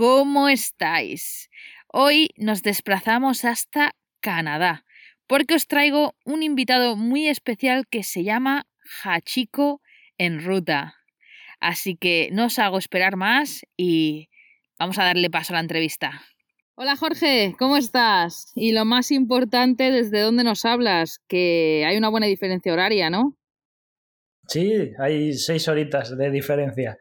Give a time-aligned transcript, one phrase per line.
[0.00, 1.50] ¿cómo estáis?
[1.86, 3.90] Hoy nos desplazamos hasta
[4.20, 4.86] Canadá
[5.26, 8.66] porque os traigo un invitado muy especial que se llama
[9.04, 9.82] Hachiko
[10.16, 10.94] en ruta.
[11.60, 14.30] Así que no os hago esperar más y
[14.78, 16.22] vamos a darle paso a la entrevista.
[16.76, 18.52] Hola Jorge, ¿cómo estás?
[18.54, 21.18] Y lo más importante, ¿desde dónde nos hablas?
[21.28, 23.36] Que hay una buena diferencia horaria, ¿no?
[24.48, 26.96] Sí, hay seis horitas de diferencia.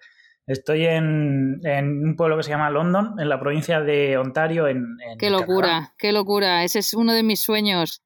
[0.50, 5.30] Estoy en, un pueblo que se llama London, en la provincia de Ontario, en, Qué
[5.30, 6.64] locura, qué locura.
[6.64, 8.02] Ese es uno de mis sueños.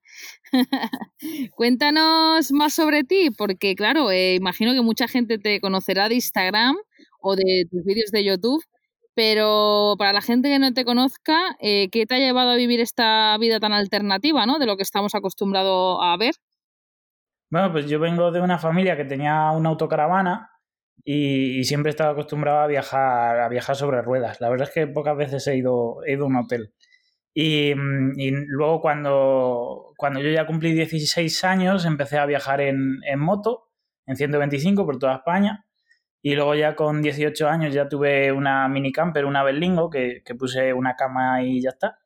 [1.56, 6.76] Cuéntanos más sobre ti, porque claro, eh, imagino que mucha gente te conocerá de Instagram
[7.22, 8.62] o de tus vídeos de YouTube,
[9.14, 12.82] pero para la gente que no te conozca, eh, ¿qué te ha llevado a vivir
[12.82, 14.60] esta vida tan alternativa, ¿no?
[14.60, 16.36] De lo que estamos acostumbrados a ver.
[17.50, 20.53] Bueno, pues yo vengo de una familia que tenía una autocaravana
[21.04, 24.40] y, siempre estaba acostumbrado a viajar, a viajar sobre ruedas.
[24.42, 26.74] La verdad es que pocas veces he ido, he ido a un hotel.
[27.34, 33.20] Y, y, luego cuando, cuando yo ya cumplí 16 años empecé a viajar en, en
[33.20, 33.72] moto,
[34.06, 35.66] en 125 por toda España.
[36.22, 40.36] Y luego ya con 18 años ya tuve una mini camper, una Berlingo, que, que
[40.36, 42.00] puse una cama y ya está.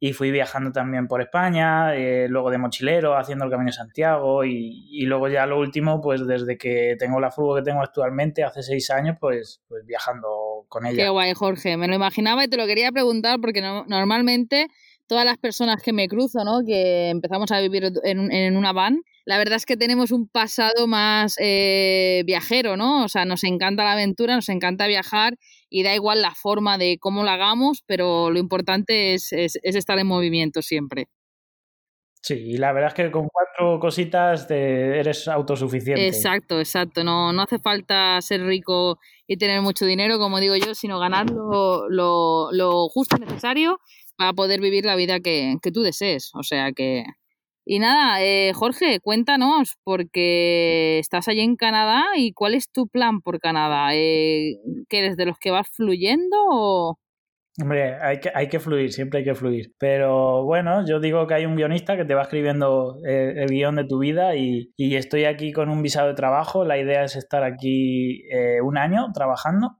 [0.00, 4.44] Y fui viajando también por España, eh, luego de mochilero, haciendo el Camino de Santiago
[4.44, 8.44] y, y, luego ya lo último, pues desde que tengo la furgo que tengo actualmente,
[8.44, 11.04] hace seis años, pues, pues viajando con ella.
[11.04, 11.76] Qué guay, Jorge.
[11.76, 14.68] Me lo imaginaba y te lo quería preguntar porque no, normalmente
[15.08, 16.60] todas las personas que me cruzo, ¿no?
[16.64, 20.86] Que empezamos a vivir en, en una van, la verdad es que tenemos un pasado
[20.86, 23.04] más eh, viajero, ¿no?
[23.04, 25.34] O sea, nos encanta la aventura, nos encanta viajar
[25.68, 29.98] y da igual la forma de cómo lo hagamos, pero lo importante es, es, estar
[29.98, 31.08] en movimiento siempre.
[32.22, 36.08] Sí, y la verdad es que con cuatro cositas te eres autosuficiente.
[36.08, 37.04] Exacto, exacto.
[37.04, 41.28] No, no hace falta ser rico y tener mucho dinero, como digo yo, sino ganar
[41.28, 43.78] lo, lo, lo justo y necesario
[44.18, 46.30] para poder vivir la vida que, que tú desees.
[46.34, 47.04] O sea que,
[47.70, 53.20] y nada, eh, Jorge, cuéntanos, porque estás allí en Canadá y cuál es tu plan
[53.20, 53.94] por Canadá.
[53.94, 54.56] Eh,
[54.88, 56.98] ¿Que eres de los que vas fluyendo o...?
[57.60, 59.74] Hombre, hay que, hay que fluir, siempre hay que fluir.
[59.78, 63.76] Pero bueno, yo digo que hay un guionista que te va escribiendo el, el guion
[63.76, 66.64] de tu vida y, y, estoy aquí con un visado de trabajo.
[66.64, 69.76] La idea es estar aquí eh, un año trabajando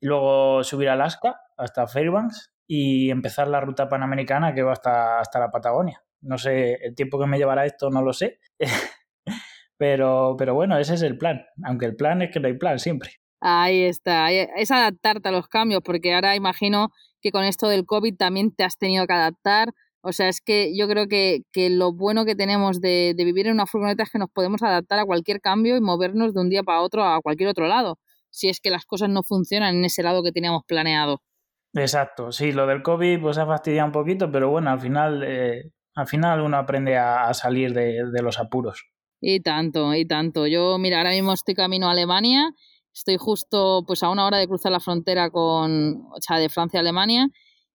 [0.00, 5.18] y luego subir a Alaska hasta Fairbanks y empezar la ruta panamericana que va hasta,
[5.18, 6.04] hasta la Patagonia.
[6.20, 8.38] No sé, el tiempo que me llevará esto no lo sé.
[9.76, 11.44] pero, pero bueno, ese es el plan.
[11.64, 13.10] Aunque el plan es que no hay plan siempre.
[13.40, 14.30] Ahí está.
[14.30, 18.62] Es adaptarte a los cambios, porque ahora imagino que con esto del COVID también te
[18.62, 19.72] has tenido que adaptar.
[20.00, 23.48] O sea, es que yo creo que, que lo bueno que tenemos de, de, vivir
[23.48, 26.48] en una furgoneta es que nos podemos adaptar a cualquier cambio y movernos de un
[26.48, 27.98] día para otro a cualquier otro lado,
[28.30, 31.20] si es que las cosas no funcionan en ese lado que teníamos planeado.
[31.74, 35.70] Exacto, sí, lo del COVID pues ha fastidiado un poquito, pero bueno, al final eh,
[35.94, 38.84] al final uno aprende a, salir de, los apuros.
[39.20, 40.46] Y tanto, y tanto.
[40.46, 42.52] Yo, mira, ahora mismo estoy camino a Alemania,
[42.92, 46.80] estoy justo pues a una hora de cruzar la frontera con, o sea, de Francia
[46.80, 47.28] a Alemania,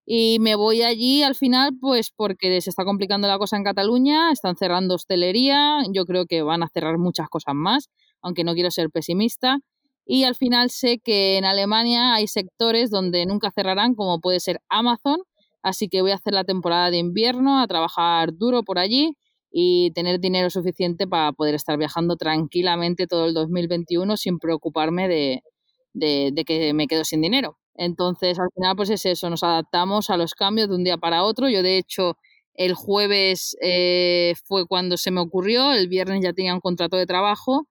[0.05, 4.31] y me voy allí al final pues porque se está complicando la cosa en Cataluña,
[4.31, 7.89] están cerrando hostelería, yo creo que van a cerrar muchas cosas más,
[8.21, 9.59] aunque no quiero ser pesimista.
[10.05, 14.61] Y al final sé que en Alemania hay sectores donde nunca cerrarán, como puede ser
[14.69, 15.19] Amazon,
[15.65, 19.17] Así que voy a hacer la temporada de invierno, a trabajar duro por allí
[19.51, 25.41] y tener dinero suficiente para poder estar viajando tranquilamente todo el 2021 sin preocuparme de,
[26.45, 27.57] que me quedo sin dinero.
[27.73, 31.23] Entonces, al final, pues es eso, nos adaptamos a los cambios de un día para
[31.23, 31.49] otro.
[31.49, 32.15] Yo, de hecho,
[32.53, 37.07] el jueves eh, fue cuando se me ocurrió, el viernes ya tenía un contrato de
[37.07, 37.67] trabajo,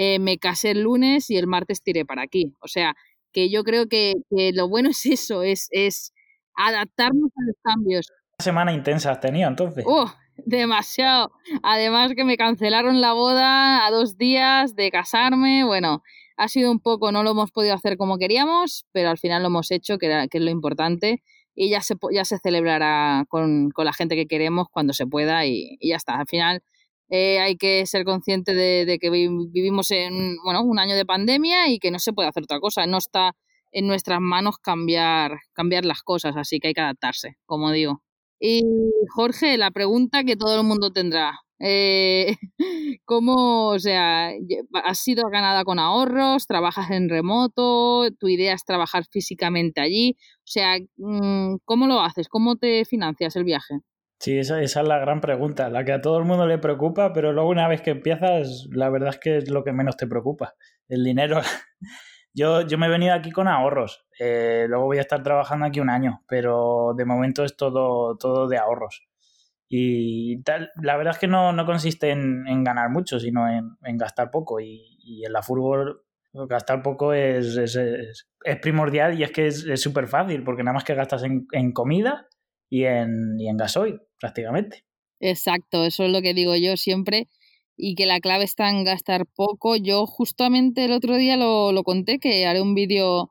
[0.00, 2.54] eh, me casé el lunes y el martes tiré para aquí.
[2.60, 2.94] O sea,
[3.32, 6.14] que yo creo que, que lo bueno es eso, es, es
[6.54, 8.08] adaptarnos a los cambios.
[8.38, 9.84] Una semana intensa has tenido entonces.
[9.84, 10.06] ¡Uh!
[10.46, 11.32] Demasiado.
[11.64, 15.64] Además que me cancelaron la boda a dos días de casarme.
[15.64, 16.04] Bueno,
[16.36, 19.48] ha sido un poco, no lo hemos podido hacer como queríamos, pero al final lo
[19.48, 21.24] hemos hecho, que, era, que es lo importante.
[21.56, 25.44] Y ya se, ya se celebrará con, con la gente que queremos cuando se pueda
[25.44, 26.20] y, y ya está.
[26.20, 26.62] Al final
[27.10, 31.78] eh, hay que ser consciente de, que vivimos en bueno, un año de pandemia y
[31.78, 32.86] que no se puede hacer otra cosa.
[32.86, 33.32] No está
[33.72, 38.02] en nuestras manos cambiar, cambiar las cosas, así que hay que adaptarse, como digo.
[38.40, 38.62] Y
[39.14, 41.40] Jorge, la pregunta que todo el mundo tendrá.
[41.60, 42.36] Eh,
[43.04, 44.30] ¿Cómo, o sea,
[44.84, 46.46] has sido ganada con ahorros?
[46.46, 48.08] ¿Trabajas en remoto?
[48.18, 50.16] ¿Tu idea es trabajar físicamente allí?
[50.38, 52.28] O sea, mm, ¿cómo lo haces?
[52.28, 53.80] ¿Cómo te financias el viaje?
[54.20, 57.12] Sí, esa, esa, es la gran pregunta, la que a todo el mundo le preocupa,
[57.12, 60.08] pero luego una vez que empiezas, la verdad es que es lo que menos te
[60.08, 60.54] preocupa.
[60.88, 61.40] El dinero
[62.34, 64.06] Yo, yo me he venido aquí con ahorros.
[64.18, 68.46] Eh, luego voy a estar trabajando aquí un año, pero de momento es todo, todo
[68.46, 69.08] de ahorros.
[69.68, 73.98] Y tal, la verdad es que no, no consiste en, ganar mucho, sino en, en
[73.98, 74.60] gastar poco.
[74.60, 79.48] Y, y, en la fútbol gastar poco es, es, es, es primordial y es que
[79.48, 82.28] es súper fácil, porque nada más que gastas en, en comida
[82.70, 84.84] y en, y en gasoil, prácticamente.
[85.20, 87.28] Exacto, eso es lo que digo yo siempre
[87.76, 89.76] y que la clave está en gastar poco.
[89.76, 93.30] Yo justamente el otro día lo, lo conté, que haré un vídeo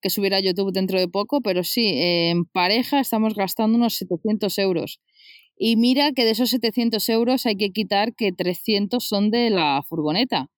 [0.00, 4.58] que subirá a YouTube dentro de poco, pero sí, en pareja estamos gastando unos 700
[4.58, 5.00] euros.
[5.56, 9.82] Y mira que de esos 700 euros hay que quitar que 300 son de la
[9.88, 10.48] furgoneta.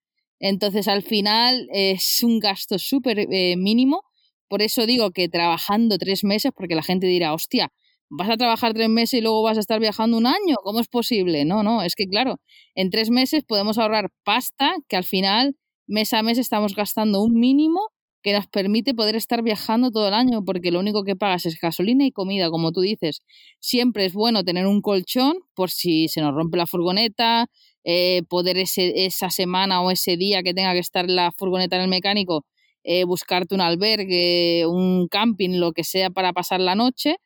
[0.41, 4.03] Entonces al final es un gasto súper eh, mínimo.
[4.49, 7.73] Por eso digo que trabajando tres meses, porque la gente dirá, hostia,
[8.11, 10.57] vas a trabajar tres meses y luego vas a estar viajando un año.
[10.63, 11.45] ¿Cómo es posible?
[11.45, 12.41] No, no, es que claro,
[12.75, 15.57] en tres meses podemos ahorrar pasta que al final
[15.87, 17.81] mes a mes estamos gastando un mínimo
[18.23, 21.59] que nos permite poder estar viajando todo el año, porque lo único que pagas es
[21.61, 23.23] gasolina y comida, como tú dices.
[23.61, 27.47] Siempre es bueno tener un colchón por si se nos rompe la furgoneta,
[27.85, 31.83] eh, poder ese, esa semana o ese día que tenga que estar la furgoneta en
[31.83, 32.45] el mecánico,
[32.85, 37.17] eh, buscarte un albergue, un camping, lo que sea para pasar la noche.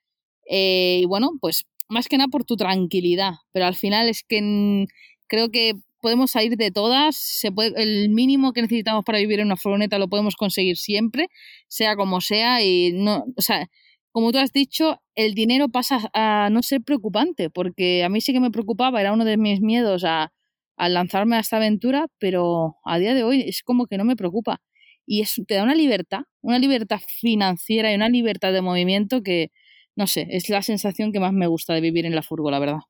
[0.49, 4.87] Eh, y bueno, pues más que nada por tu tranquilidad, pero al final es que
[5.29, 9.47] creo que podemos salir de todas, se puede, el mínimo que necesitamos para vivir en
[9.47, 11.29] una furgoneta lo podemos conseguir siempre,
[11.69, 13.69] sea como sea, y no, o sea,
[14.11, 18.33] como tú has dicho, el dinero pasa a no ser preocupante, porque a mí sí
[18.33, 20.33] que me preocupaba, era uno de mis miedos a,
[20.77, 24.17] a lanzarme a esta aventura, pero a día de hoy es como que no me
[24.17, 24.61] preocupa.
[25.07, 29.51] Y eso te da una libertad, una libertad financiera y una libertad de movimiento que,
[29.97, 32.59] no sé, es la sensación que más me gusta de vivir en la furgo, la
[32.59, 32.81] verdad.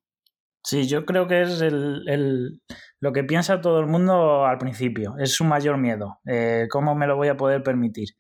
[0.64, 2.60] Sí, yo creo que es el, el,
[3.00, 7.06] lo que piensa todo el mundo al principio, es su mayor miedo, eh, cómo me
[7.06, 8.10] lo voy a poder permitir.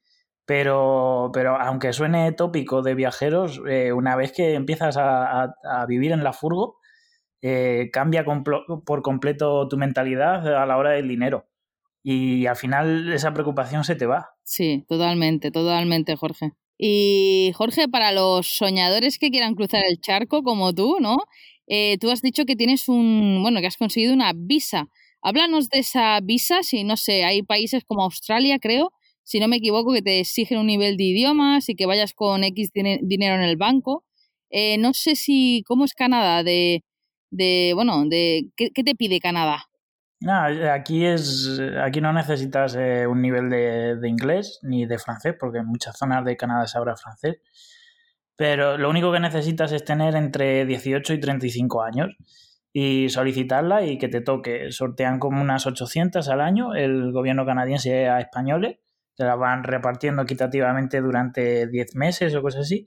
[0.44, 5.86] Pero, pero aunque suene tópico de viajeros, eh, una vez que empiezas a, a, a,
[5.86, 6.78] vivir en la furgo,
[7.42, 11.48] eh, cambia por completo tu mentalidad a la hora del dinero.
[12.02, 14.30] Y al final esa preocupación se te va.
[14.42, 16.52] Sí, totalmente, totalmente, Jorge.
[16.84, 21.18] Y Jorge, para los soñadores que quieran cruzar el charco como tú, ¿no?
[21.68, 24.88] Eh, tú has dicho que tienes un, bueno, que has conseguido una visa.
[25.22, 28.92] Háblanos de esa visa, si no sé, hay países como Australia, creo,
[29.22, 32.42] si no me equivoco, que te exigen un nivel de idiomas y que vayas con
[32.42, 34.04] X dinero en el banco.
[34.50, 36.42] Eh, no sé si, ¿cómo es Canadá?
[36.42, 36.82] De,
[37.30, 39.66] de bueno, de, ¿qué, ¿qué, te pide Canadá?
[40.22, 40.40] No,
[40.70, 45.58] aquí es, aquí no necesitas eh, un nivel de, de, inglés ni de francés, porque
[45.58, 47.40] en muchas zonas de Canadá se habla francés.
[48.36, 52.16] Pero lo único que necesitas es tener entre 18 y 35 años
[52.72, 54.70] y solicitarla y que te toque.
[54.70, 58.78] Sortean como unas 800 al año el gobierno canadiense a españoles,
[59.16, 62.86] te la van repartiendo equitativamente durante 10 meses o cosas así.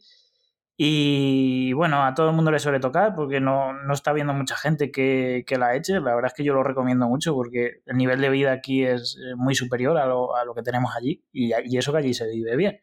[0.78, 4.58] Y bueno, a todo el mundo le suele tocar porque no, no está viendo mucha
[4.58, 5.94] gente que, que, la eche.
[6.02, 9.18] La verdad es que yo lo recomiendo mucho porque el nivel de vida aquí es
[9.38, 12.28] muy superior a lo, a lo que tenemos allí y, y eso que allí se
[12.28, 12.80] vive bien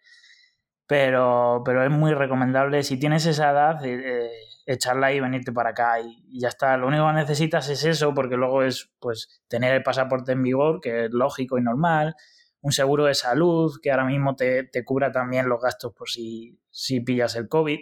[0.93, 4.31] pero, pero es muy recomendable si tienes esa edad eh,
[4.67, 6.77] echarla y venirte para acá y, y, ya está.
[6.77, 10.83] Lo único que necesitas es eso porque luego es pues tener el pasaporte en vigor,
[10.83, 12.15] que es lógico y normal,
[12.63, 16.59] un seguro de salud que ahora mismo te, te cubra también los gastos por si,
[16.71, 17.81] si pillas el COVID,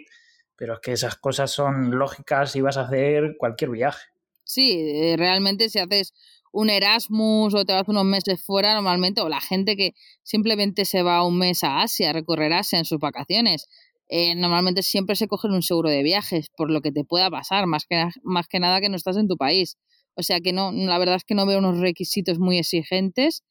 [0.55, 4.03] pero es que esas cosas son lógicas si vas a hacer cualquier viaje.
[4.43, 6.13] Sí, eh, realmente si haces
[6.51, 11.03] un Erasmus o te vas unos meses fuera normalmente, o la gente que simplemente se
[11.03, 13.67] va un mes a Asia, a recorrer Asia en sus vacaciones,
[14.09, 17.65] eh, normalmente siempre se cogen un seguro de viajes por lo que te pueda pasar,
[17.67, 19.77] más que, más que nada que no estás en tu país.
[20.15, 23.43] O sea que no, la verdad es que no veo unos requisitos muy exigentes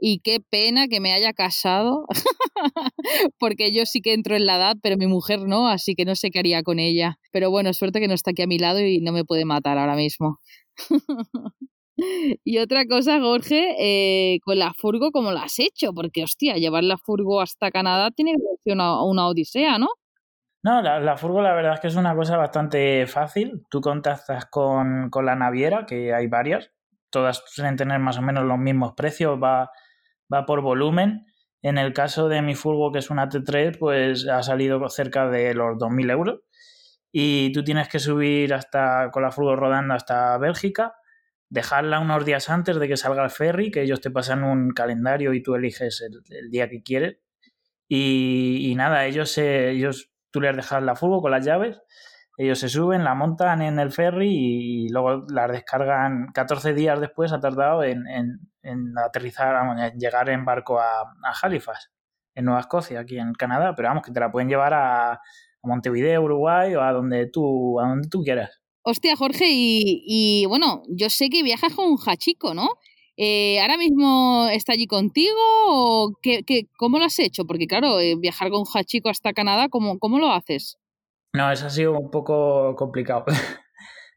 [0.00, 2.06] y qué pena que me haya casado,
[3.38, 6.14] porque yo sí que entro en la edad, pero mi mujer no, así que no
[6.14, 7.18] sé qué haría con ella.
[7.32, 9.78] Pero bueno, suerte que no está aquí a mi lado y no me puede matar
[9.78, 10.38] ahora mismo.
[12.44, 15.92] Y otra cosa, Jorge, eh, con la furgo, ¿cómo la has hecho?
[15.92, 19.88] Porque, hostia, llevar la furgo hasta Canadá tiene que ser una, una odisea, ¿no?
[20.62, 23.64] No, la, la, furgo la verdad es que es una cosa bastante fácil.
[23.68, 26.70] Tú contactas con, con, la naviera, que hay varias.
[27.10, 29.70] Todas suelen tener más o menos los mismos precios, va,
[30.32, 31.26] va por volumen.
[31.62, 35.54] En el caso de mi furgo, que es una T3, pues ha salido cerca de
[35.54, 36.40] los 2.000 euros.
[37.10, 40.94] Y tú tienes que subir hasta con la furgo rodando hasta Bélgica
[41.50, 45.32] dejarla unos días antes de que salga el ferry, que ellos te pasan un calendario
[45.32, 47.18] y tú eliges el, día que quieres.
[47.88, 51.80] Y, y nada, ellos, se, ellos tú les dejas la furgo con las llaves,
[52.36, 57.32] ellos se suben, la montan en el ferry y, luego las descargan 14 días después,
[57.32, 58.04] ha tardado en,
[58.68, 61.90] en aterrizar, en llegar en barco a, a Halifax.
[62.42, 65.20] Nueva Escocia, aquí en Canadá, pero vamos, que te la pueden llevar a, a
[65.62, 68.60] Montevideo, Uruguay o a donde tú, a donde tú quieras.
[68.82, 72.68] Hostia, Jorge, y, y bueno, yo sé que viajas con un hachico, ¿no?
[73.16, 77.44] Eh, ¿Ahora mismo está allí contigo o qué, qué, cómo lo has hecho?
[77.44, 80.78] Porque claro, eh, viajar con un hachico hasta Canadá, ¿cómo, ¿cómo lo haces?
[81.34, 83.24] No, eso ha sido un poco complicado.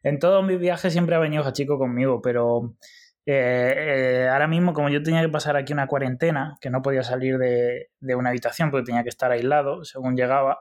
[0.04, 2.76] en todos mis viajes siempre ha venido hachico conmigo, pero
[3.24, 7.04] eh, eh, ahora mismo, como yo tenía que pasar aquí una cuarentena, que no podía
[7.04, 10.58] salir de, de, una habitación porque tenía que estar aislado según llegaba,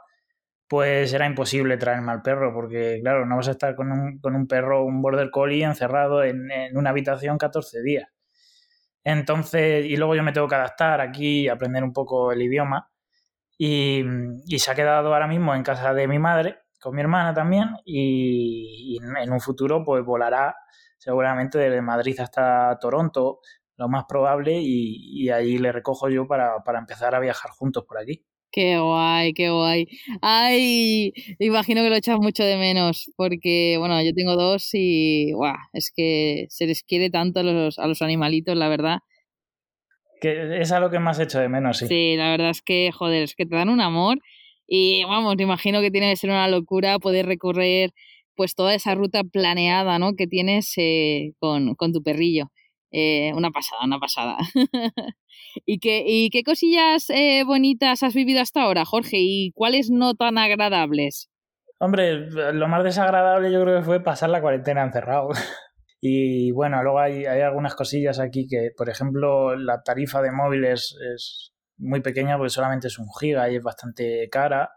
[0.68, 4.36] pues era imposible traerme al perro, porque claro, no vas a estar con un, con
[4.36, 8.10] un perro, un border collie encerrado en, en, una habitación 14 días.
[9.04, 12.90] Entonces, y luego yo me tengo que adaptar aquí, aprender un poco el idioma.
[13.58, 14.04] Y,
[14.48, 17.70] y se ha quedado ahora mismo en casa de mi madre, con mi hermana también,
[17.86, 20.56] y, y en un futuro pues volará
[21.02, 23.40] seguramente desde Madrid hasta Toronto,
[23.76, 27.86] lo más probable, y, y allí le recojo yo para, para, empezar a viajar juntos
[27.88, 28.24] por aquí.
[28.52, 29.88] Qué guay, qué guay.
[30.22, 35.56] Ay, imagino que lo echas mucho de menos, porque bueno, yo tengo dos y guau,
[35.74, 39.00] es que se les quiere tanto a los, a los animalitos, la verdad.
[40.20, 41.88] Que es algo que más hecho de menos, sí.
[41.88, 44.20] Sí, la verdad es que, joder, es que te dan un amor
[44.68, 47.92] y vamos, imagino que tiene que ser una locura poder recorrer
[48.42, 50.16] pues toda esa ruta planeada, ¿no?
[50.18, 52.46] Que tienes eh, con, con, tu perrillo.
[52.92, 54.36] Eh, una pasada, una pasada.
[55.68, 59.18] ¿Y, qué, ¿Y qué cosillas eh, bonitas has vivido hasta ahora, Jorge?
[59.20, 61.30] ¿Y cuáles no tan agradables?
[61.78, 65.30] Hombre, lo más desagradable yo creo que fue pasar la cuarentena encerrado.
[66.02, 70.98] y bueno, luego hay, hay, algunas cosillas aquí que, por ejemplo, la tarifa de móviles
[71.14, 74.72] es muy pequeña porque solamente es un giga y es bastante cara.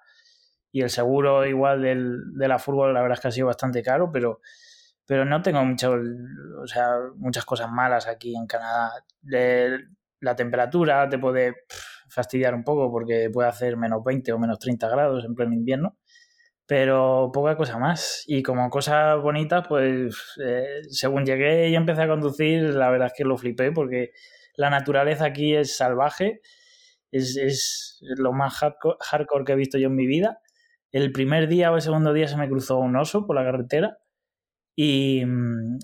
[0.75, 3.81] Y el seguro igual del, de la fútbol la verdad es que ha sido bastante
[3.81, 4.41] caro, pero
[5.07, 5.95] pero no tengo mucho,
[6.63, 9.05] o sea, muchas cosas malas aquí en Canadá.
[10.21, 11.55] La temperatura te puede
[12.09, 15.97] fastidiar un poco porque puede hacer menos 20 o menos 30 grados en pleno invierno,
[16.67, 18.25] pero poca cosa más.
[18.27, 23.15] Y como cosas bonitas, pues eh, según llegué y empecé a conducir, la verdad es
[23.17, 24.13] que lo flipé porque
[24.57, 26.41] la naturaleza aquí es salvaje,
[27.13, 30.41] es, es lo más hardcore que he visto yo en mi vida.
[30.95, 33.99] El primer día o el segundo día se me cruzó un oso por la carretera
[34.77, 35.23] y,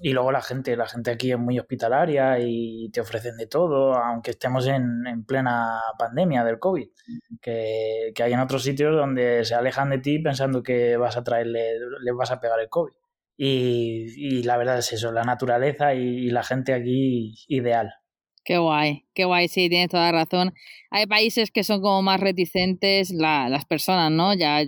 [0.03, 3.95] y, luego la gente, la gente aquí es muy hospitalaria y te ofrecen de todo,
[3.95, 6.87] aunque estemos en, en plena pandemia del COVID,
[7.43, 11.25] que, que, hay en otros sitios donde se alejan de ti pensando que vas a
[11.25, 12.93] traerle, les vas a pegar el COVID.
[13.37, 17.95] Y, y la verdad es eso, la naturaleza y, la gente aquí ideal.
[18.45, 20.55] Qué guay, qué guay, sí, tienes toda razón.
[20.93, 24.35] Hay países que son como más reticentes la, las personas, ¿no?
[24.35, 24.63] Ya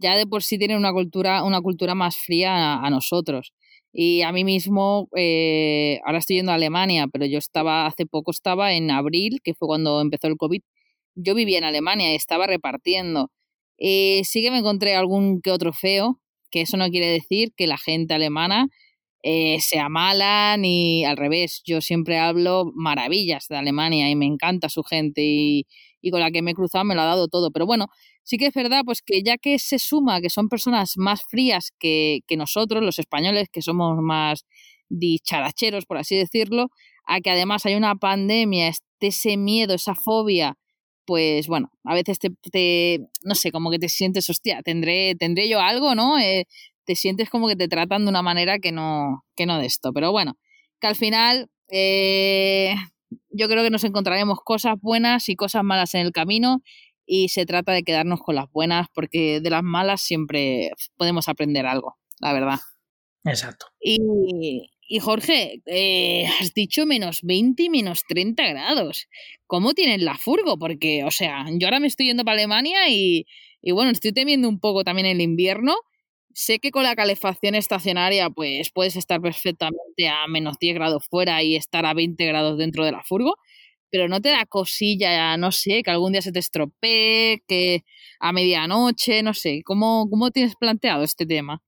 [0.00, 3.52] ya de por sí tienen una cultura, una cultura más fría a, nosotros.
[3.92, 8.30] Y a mí mismo, eh, ahora estoy yendo a Alemania, pero yo estaba, hace poco
[8.30, 10.62] estaba en abril, que fue cuando empezó el COVID,
[11.16, 13.30] yo vivía en Alemania y estaba repartiendo.
[13.78, 17.66] Eh, sí que me encontré algún que otro feo, que eso no quiere decir que
[17.66, 18.68] la gente alemana
[19.22, 21.62] eh, sea mala ni al revés.
[21.64, 25.66] Yo siempre hablo maravillas de Alemania y me encanta su gente y,
[26.00, 27.50] y con la que me he cruzado me lo ha dado todo.
[27.50, 27.86] Pero bueno,
[28.22, 31.72] sí que es verdad pues que ya que se suma que son personas más frías
[31.78, 34.44] que, que nosotros, los españoles, que somos más
[34.88, 36.68] dicharacheros, por así decirlo,
[37.06, 40.56] a que además hay una pandemia, este, ese miedo, esa fobia,
[41.06, 45.48] pues bueno, a veces te, te no sé, como que te sientes, hostia, tendré, tendré
[45.48, 46.18] yo algo, ¿no?
[46.18, 46.46] Eh,
[46.84, 49.92] te sientes como que te tratan de una manera que no, que no de esto.
[49.92, 50.36] Pero bueno,
[50.80, 52.74] que al final eh,
[53.30, 56.62] yo creo que nos encontraremos cosas buenas y cosas malas en el camino
[57.06, 61.66] y se trata de quedarnos con las buenas porque de las malas siempre podemos aprender
[61.66, 62.60] algo, la verdad.
[63.24, 63.66] Exacto.
[63.80, 69.08] Y, y Jorge, eh, has dicho menos 20 y menos 30 grados.
[69.46, 70.58] ¿Cómo tienes la furgo?
[70.58, 73.26] Porque, o sea, yo ahora me estoy yendo para Alemania y,
[73.62, 75.76] y bueno, estoy temiendo un poco también el invierno.
[76.32, 81.42] Sé que con la calefacción estacionaria, pues puedes estar perfectamente a menos 10 grados fuera
[81.42, 83.36] y estar a 20 grados dentro de la furgo,
[83.90, 87.84] pero no te da cosilla, no sé, que algún día se te estropee, que
[88.20, 91.62] a medianoche, no sé, ¿cómo, cómo tienes planteado este tema?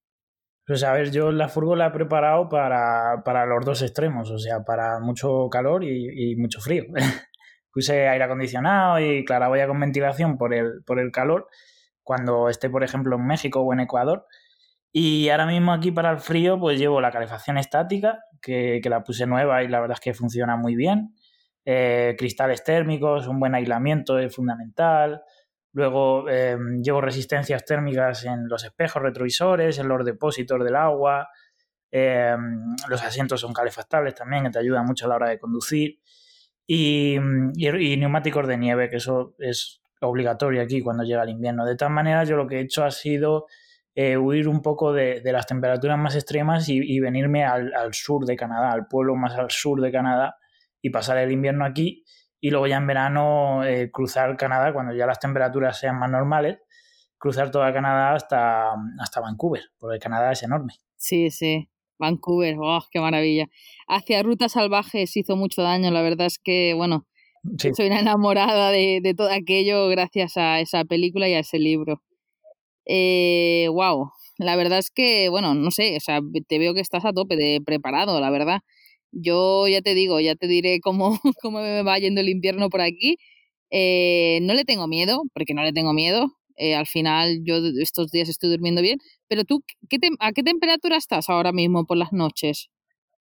[0.64, 4.38] Pues a ver, yo la furgo la he preparado para, para los dos extremos, o
[4.38, 6.84] sea, para mucho calor y, y mucho frío.
[7.72, 11.48] Puse aire acondicionado y claraboya con ventilación por el, por el calor
[12.02, 14.26] cuando esté, por ejemplo, en México o en Ecuador.
[14.92, 19.02] Y ahora mismo aquí para el frío, pues llevo la calefacción estática, que, que la
[19.02, 21.14] puse nueva y la verdad es que funciona muy bien
[21.64, 25.22] eh, cristales térmicos, un buen aislamiento es fundamental.
[25.72, 31.28] Luego eh, llevo resistencias térmicas en los espejos retrovisores, en los depósitos del agua.
[31.90, 32.36] Eh,
[32.88, 36.00] los asientos son calefactables también, que te ayudan mucho a la hora de conducir.
[36.66, 37.18] Y,
[37.54, 41.64] y, y, neumáticos de nieve, que eso es obligatorio aquí cuando llega el invierno.
[41.64, 43.46] De tal manera, yo lo que he hecho ha sido
[43.94, 48.72] eh, huir un poco de, las temperaturas más extremas y, venirme al, sur de Canadá,
[48.72, 50.36] al pueblo más al sur de Canadá
[50.80, 52.04] y pasar el invierno aquí
[52.40, 56.58] y luego ya en verano eh, cruzar Canadá cuando ya las temperaturas sean más normales,
[57.18, 60.74] cruzar toda Canadá hasta, hasta Vancouver, porque Canadá es enorme.
[60.96, 61.68] Sí, sí.
[61.98, 63.46] Vancouver, ¡oh, qué maravilla!
[63.86, 67.06] Hacia Rutas Salvajes hizo mucho daño, la verdad es que, bueno,
[67.76, 72.02] soy una enamorada de, de, todo aquello gracias a esa película y a ese libro.
[72.86, 77.04] Eh, wow, la verdad es que, bueno, no sé, o sea, te veo que estás
[77.04, 78.60] a tope de preparado, la verdad.
[79.12, 82.80] Yo ya te digo, ya te diré cómo, cómo me va yendo el invierno por
[82.80, 83.16] aquí.
[83.70, 86.26] Eh, no le tengo miedo, porque no le tengo miedo.
[86.56, 88.98] Eh, al final yo estos días estoy durmiendo bien.
[89.28, 92.68] Pero tú, ¿qué ¿a qué temperatura estás ahora mismo por las noches?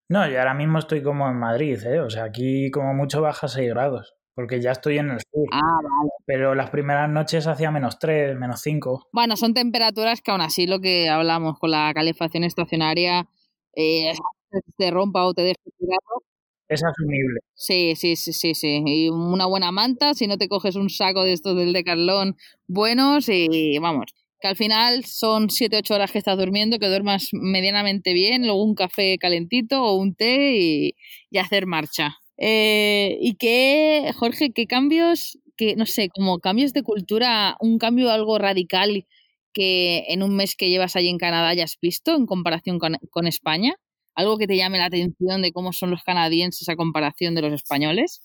[0.10, 2.02] No, yo ahora mismo estoy como en Madrid, ¿eh?
[2.02, 5.48] O sea, aquí como mucho baja 6 grados porque ya estoy en el sur.
[5.52, 6.12] Ah, vale.
[6.26, 9.08] Pero las primeras noches hacía menos 3, menos 5.
[9.12, 13.28] Bueno, son temperaturas que aún así lo que hablamos con la calefacción estacionaria
[13.76, 14.14] eh,
[14.78, 16.24] te rompa o te deje tirado.
[16.70, 17.42] Es asumible.
[17.54, 18.82] Sí, sí, sí, sí, sí.
[18.86, 23.28] Y una buena manta, si no te coges un saco de estos del Decathlon buenos
[23.28, 24.06] y vamos,
[24.40, 28.76] que al final son 7-8 horas que estás durmiendo, que duermas medianamente bien, luego un
[28.76, 30.96] café calentito o un té y,
[31.30, 32.21] y hacer marcha.
[32.44, 38.10] Eh, y qué, Jorge, qué cambios, que no sé, como cambios de cultura, un cambio
[38.10, 39.06] algo radical
[39.54, 43.76] que en un mes que llevas allí en Canadá hayas visto en comparación con, España?
[44.16, 47.54] ¿Algo que te llame la atención de cómo son los canadienses a comparación de los
[47.54, 48.24] españoles?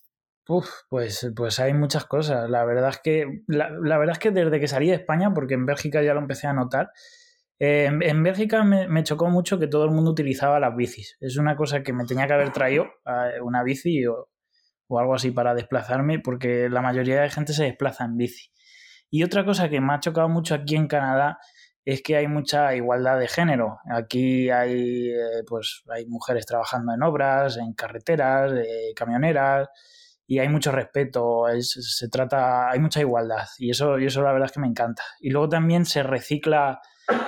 [0.49, 2.49] Uf, pues, pues hay muchas cosas.
[2.49, 5.55] La verdad es que, la, la verdad es que desde que salí de España, porque
[5.55, 6.89] en Bélgica ya lo empecé a notar,
[7.59, 11.17] eh, en, Bélgica me, chocó mucho que todo el mundo utilizaba las bicis.
[11.21, 12.87] Es una cosa que me tenía que haber traído,
[13.43, 14.29] una bici o,
[14.91, 18.51] algo así para desplazarme, porque la mayoría de gente se desplaza en bici.
[19.11, 21.39] Y otra cosa que me ha chocado mucho aquí en Canadá
[21.85, 23.79] es que hay mucha igualdad de género.
[23.91, 29.69] Aquí hay, eh, pues, hay mujeres trabajando en obras, en carreteras, eh, camioneras,
[30.27, 34.47] y hay mucho respeto, se trata, hay mucha igualdad, y eso, y eso la verdad
[34.47, 35.05] es que me encanta.
[35.21, 36.81] Y luego también se recicla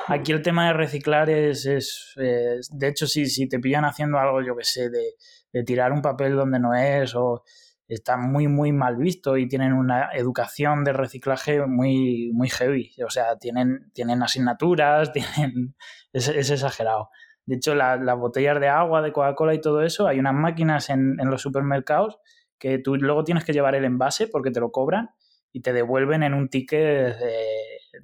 [0.09, 4.43] Aquí el tema de reciclar es, es, de hecho, si, si, te pillan haciendo algo,
[4.43, 5.14] yo que sé, de,
[5.53, 7.45] de, tirar un papel donde no es, o
[7.87, 12.93] está muy, muy mal visto y tienen una educación de reciclaje muy, muy heavy.
[13.07, 15.77] O sea, tienen, tienen asignaturas, tienen,
[16.12, 17.11] es, es exagerado.
[17.47, 21.19] De hecho, las botellas de agua, de Coca-Cola y todo eso, hay unas máquinas en,
[21.19, 22.19] en los supermercados
[22.59, 25.11] que tú luego tienes que llevar el envase porque te lo cobran
[25.53, 27.17] y te devuelven en un ticket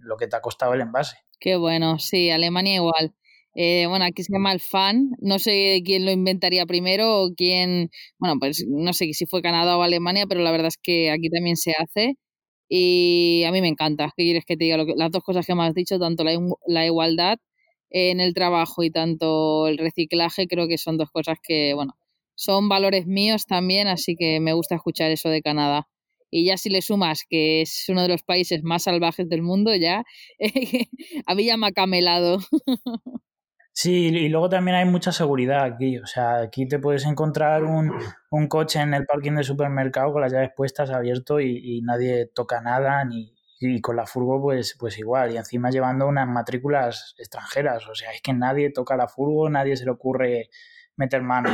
[0.01, 1.17] lo que te ha costado el envase.
[1.41, 3.15] Qué bueno, sí, Alemania igual.
[3.55, 7.91] Eh, bueno, aquí se llama el FAN, no sé quién lo inventaría primero o quién,
[8.19, 11.31] bueno, pues no sé si fue Canadá o Alemania, pero la verdad es que aquí
[11.31, 12.17] también se hace
[12.69, 14.13] y a mí me encanta.
[14.17, 14.79] ¿Qué quieres que te diga?
[14.97, 16.33] las dos cosas que me has dicho, tanto la,
[16.67, 17.39] la igualdad
[17.91, 21.95] en el trabajo y tanto el reciclaje, creo que son dos cosas que, bueno,
[22.35, 25.89] son valores míos también, así que me gusta escuchar eso de Canadá
[26.31, 29.75] y ya si le sumas que es uno de los países más salvajes del mundo,
[29.75, 30.05] ya
[31.27, 32.39] a mí ya me ha camelado.
[33.77, 35.99] Sí, y luego también hay mucha seguridad aquí.
[35.99, 37.93] O sea, aquí te puedes encontrar un,
[38.31, 42.61] un coche en el parking del supermercado con las llaves puestas abierto y, nadie toca
[42.61, 45.33] nada, ni, y con la furgo pues, pues igual.
[45.33, 47.89] Y encima llevando unas matrículas extranjeras.
[47.89, 50.51] O sea, es que nadie toca la furgo, nadie se le ocurre
[50.97, 51.51] meter mano.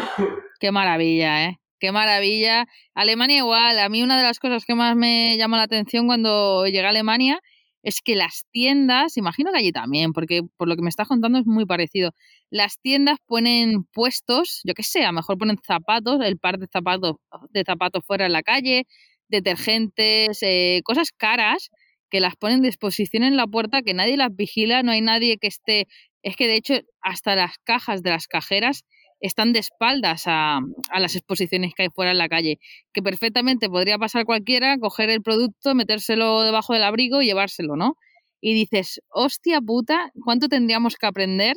[0.60, 1.60] Qué maravilla, ¿eh?
[1.80, 2.66] Qué maravilla.
[2.94, 6.66] Alemania igual, a mí una de las cosas que más me llamó la atención cuando
[6.66, 7.40] llegué a Alemania
[7.82, 11.38] es que las tiendas, imagino que allí también, porque por lo que me estás contando
[11.38, 12.12] es muy parecido,
[12.50, 16.66] las tiendas ponen puestos, yo qué sé, a lo mejor ponen zapatos, el par de
[16.72, 17.16] zapatos,
[17.50, 18.86] de zapatos fuera en la calle,
[19.28, 21.70] detergentes, eh, cosas caras
[22.10, 25.38] que las ponen de exposición en la puerta, que nadie las vigila, no hay nadie
[25.38, 25.86] que esté,
[26.22, 28.84] es que de hecho hasta las cajas de las cajeras
[29.20, 30.60] están de espaldas a,
[30.98, 32.58] las exposiciones que hay fuera en la calle,
[32.92, 37.96] que perfectamente podría pasar cualquiera, coger el producto, metérselo debajo del abrigo y llevárselo, ¿no?
[38.40, 41.56] Y dices, hostia puta, ¿cuánto tendríamos que aprender?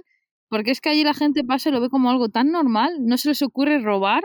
[0.49, 3.17] Porque es que allí la gente pasa y lo ve como algo tan normal, no
[3.17, 4.23] se les ocurre robar.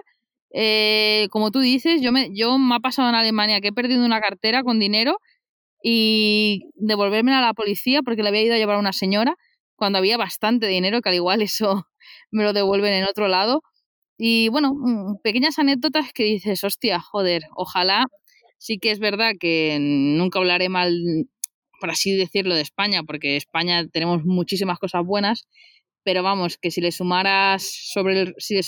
[0.52, 4.04] Eh, como tú dices, yo me, yo me ha pasado en Alemania que he perdido
[4.04, 5.18] una cartera con dinero
[5.82, 9.36] y devolverme a la policía porque le había ido a llevar a una señora
[9.76, 11.86] cuando había bastante dinero, que al igual eso
[12.30, 13.62] me lo devuelven en otro lado.
[14.18, 18.06] Y bueno, mm, pequeñas anécdotas que dices, hostia, joder, ojalá
[18.58, 21.28] sí que es verdad que nunca hablaré mal,
[21.80, 25.46] por así decirlo, de España, porque España tenemos muchísimas cosas buenas,
[26.02, 28.62] pero vamos, que si le sumaras sobre el, si le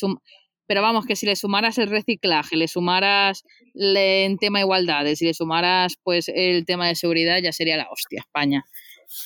[0.67, 3.43] pero vamos, que si le sumaras el reciclaje, le sumaras
[3.75, 8.21] en tema igualdades, si le sumaras pues el tema de seguridad, ya sería la hostia
[8.21, 8.65] España.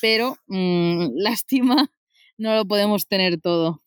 [0.00, 1.90] Pero mm, lástima,
[2.38, 3.83] no lo podemos tener todo.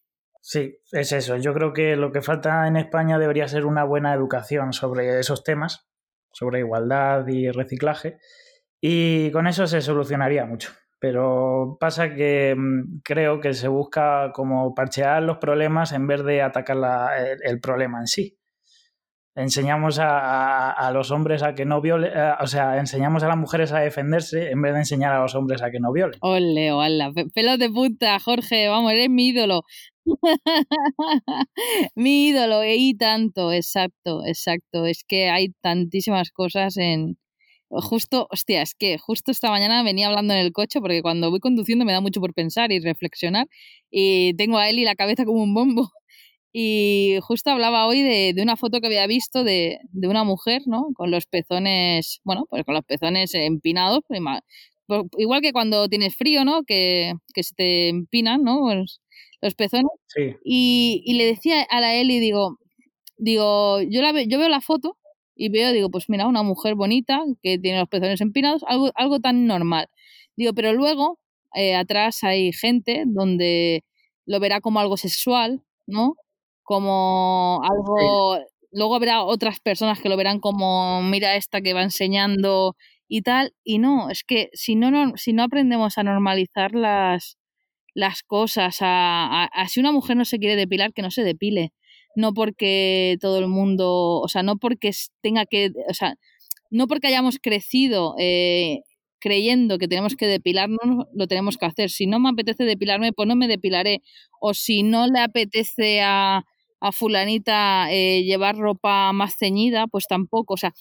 [0.50, 1.36] Sí, es eso.
[1.36, 5.44] Yo creo que lo que falta en España debería ser una buena educación sobre esos
[5.44, 5.90] temas,
[6.32, 8.18] sobre igualdad y reciclaje,
[8.80, 10.72] y con eso se solucionaría mucho.
[11.00, 16.42] Pero pasa que mm, creo que se busca como parchear los problemas en vez de
[16.42, 16.78] atacar
[17.44, 18.40] el, problema en sí.
[19.38, 23.72] Enseñamos a, los hombres a que no violen, eh, o sea, enseñamos a las mujeres
[23.72, 26.18] a defenderse en vez de enseñar a los hombres a que no violen.
[26.22, 29.62] Ole, hola, pelos de punta, Jorge, vamos, eres mi ídolo.
[31.96, 34.88] mi ídolo, y tanto, exacto, exacto.
[34.88, 37.20] Es que hay tantísimas cosas en,
[37.70, 41.42] Justo, hostia, es que justo esta mañana venía hablando en el coche porque cuando voy
[41.42, 43.48] conduciendo me da mucho por pensar y reflexionar
[43.92, 45.92] y tengo a y la cabeza como un bombo.
[46.54, 50.62] Y justo hablaba hoy de, de una foto que había visto de, de, una mujer,
[50.66, 50.88] ¿no?
[50.96, 54.22] Con los pezones, bueno, pues con los pezones empinados, pues
[54.88, 56.64] pues igual que cuando tienes frío, ¿no?
[56.64, 58.62] Que, que se te empinan, ¿no?
[58.62, 59.02] Pues
[59.42, 59.92] los pezones.
[60.08, 60.36] Sí.
[60.44, 62.58] Y, y, le decía a la Eli, digo,
[63.18, 64.98] digo, yo, la, yo veo la foto
[65.36, 69.20] y veo, digo, pues mira, una mujer bonita que tiene los pezones empinados, algo, algo
[69.20, 69.88] tan normal.
[70.36, 71.20] Digo, pero luego
[71.56, 73.84] eh, atrás hay gente donde
[74.26, 76.16] lo verá como algo sexual, ¿no?
[76.68, 78.38] Como algo...
[78.74, 82.76] Luego habrá otras personas que lo verán como, mira esta que va enseñando
[83.08, 83.54] y tal.
[83.64, 87.38] Y no, es que si no, no, si no aprendemos a normalizar las,
[87.96, 91.72] las cosas, a, a, si una mujer no se quiere depilar, que no se depile
[92.18, 96.16] no porque todo el mundo, o sea, no porque tenga que, o sea,
[96.72, 98.82] no porque hayamos crecido eh,
[99.20, 101.92] creyendo que tenemos que depilarnos, lo tenemos que hacer.
[101.92, 104.02] Si no me apetece depilarme, pues no me depilaré.
[104.42, 106.44] O si no le apetece a,
[106.80, 110.54] a fulanita eh, llevar ropa más ceñida, pues tampoco.
[110.56, 110.74] O sea,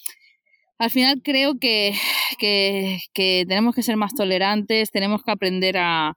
[0.79, 1.95] al final creo que,
[2.39, 6.15] que, que tenemos que ser más tolerantes, tenemos que aprender a,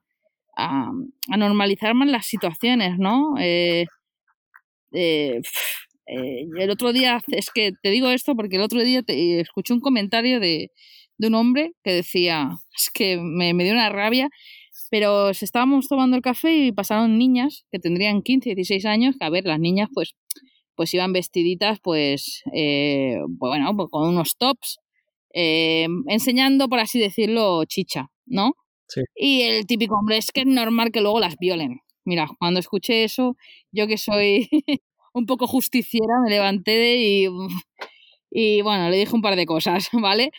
[0.57, 0.91] a,
[1.37, 3.35] normalizar más las situaciones, ¿no?
[3.39, 3.85] Eh,
[4.91, 5.41] eh,
[6.05, 9.79] el otro día, es que te digo esto porque el otro día te, escuché un
[9.79, 10.71] comentario de,
[11.17, 14.29] de, un hombre que decía, es que me, me, dio una rabia,
[14.89, 19.29] pero estábamos tomando el café y pasaron niñas que tendrían 15, 16 años, que a
[19.29, 20.15] ver, las niñas pues,
[20.75, 24.79] pues iban vestiditas pues, eh, bueno, pues con unos tops,
[25.33, 28.53] eh, enseñando, por así decirlo, chicha, ¿no?
[28.87, 29.01] Sí.
[29.15, 31.81] Y el típico hombre es que es normal que luego las violen.
[32.05, 33.35] Mira, cuando escuché eso,
[33.71, 34.49] yo que soy
[35.13, 37.27] un poco justiciera, me levanté y,
[38.31, 40.31] y bueno, le dije un par de cosas, ¿vale?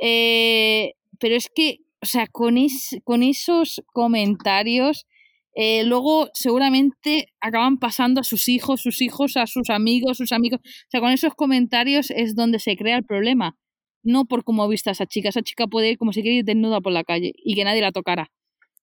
[0.00, 2.56] Eh, pero es que, o sea, con,
[3.04, 5.06] con esos comentarios,
[5.54, 10.60] eh, luego seguramente acaban pasando a sus hijos, sus hijos, a sus amigos, sus amigos.
[10.64, 13.56] O sea, con esos comentarios es donde se crea el problema.
[14.04, 15.30] No por cómo vista a esa chica.
[15.30, 17.80] Esa chica puede ir como si quiere ir desnuda por la calle y que nadie
[17.80, 18.28] la tocara.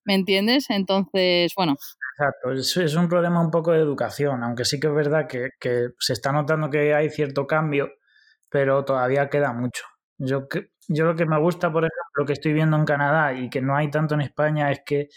[0.03, 0.69] ¿Me entiendes?
[0.69, 1.75] Entonces, bueno,
[2.17, 5.49] Exacto, es, un problema un poco de educación, aunque sí que es verdad que,
[5.99, 7.91] se está notando que hay cierto cambio,
[8.49, 9.83] pero todavía queda mucho.
[10.17, 10.47] Yo,
[10.87, 13.61] yo lo que me gusta, por ejemplo, lo que estoy viendo en Canadá y que
[13.61, 15.09] no hay tanto en España es que,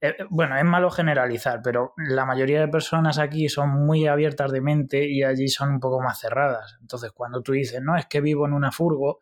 [0.00, 4.60] eh, bueno, es malo generalizar, pero la mayoría de personas aquí son muy abiertas de
[4.60, 6.76] mente y allí son un poco más cerradas.
[6.80, 9.20] Entonces, cuando tú dices, no, es que vivo en una furgo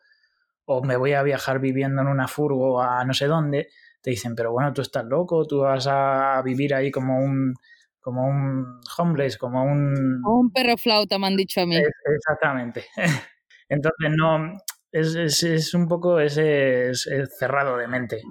[0.65, 3.69] o me voy a viajar viviendo en una furgo a no sé dónde,
[4.01, 7.53] te dicen, pero bueno, tú estás loco, tú vas a vivir ahí como un
[8.05, 10.21] como un homeless, como un...
[10.23, 11.75] O un perro flauta, me han dicho a mí.
[11.75, 12.85] exactamente.
[13.67, 14.53] Entonces, no,
[14.95, 18.21] es, es, es un poco ese es, cerrado de mente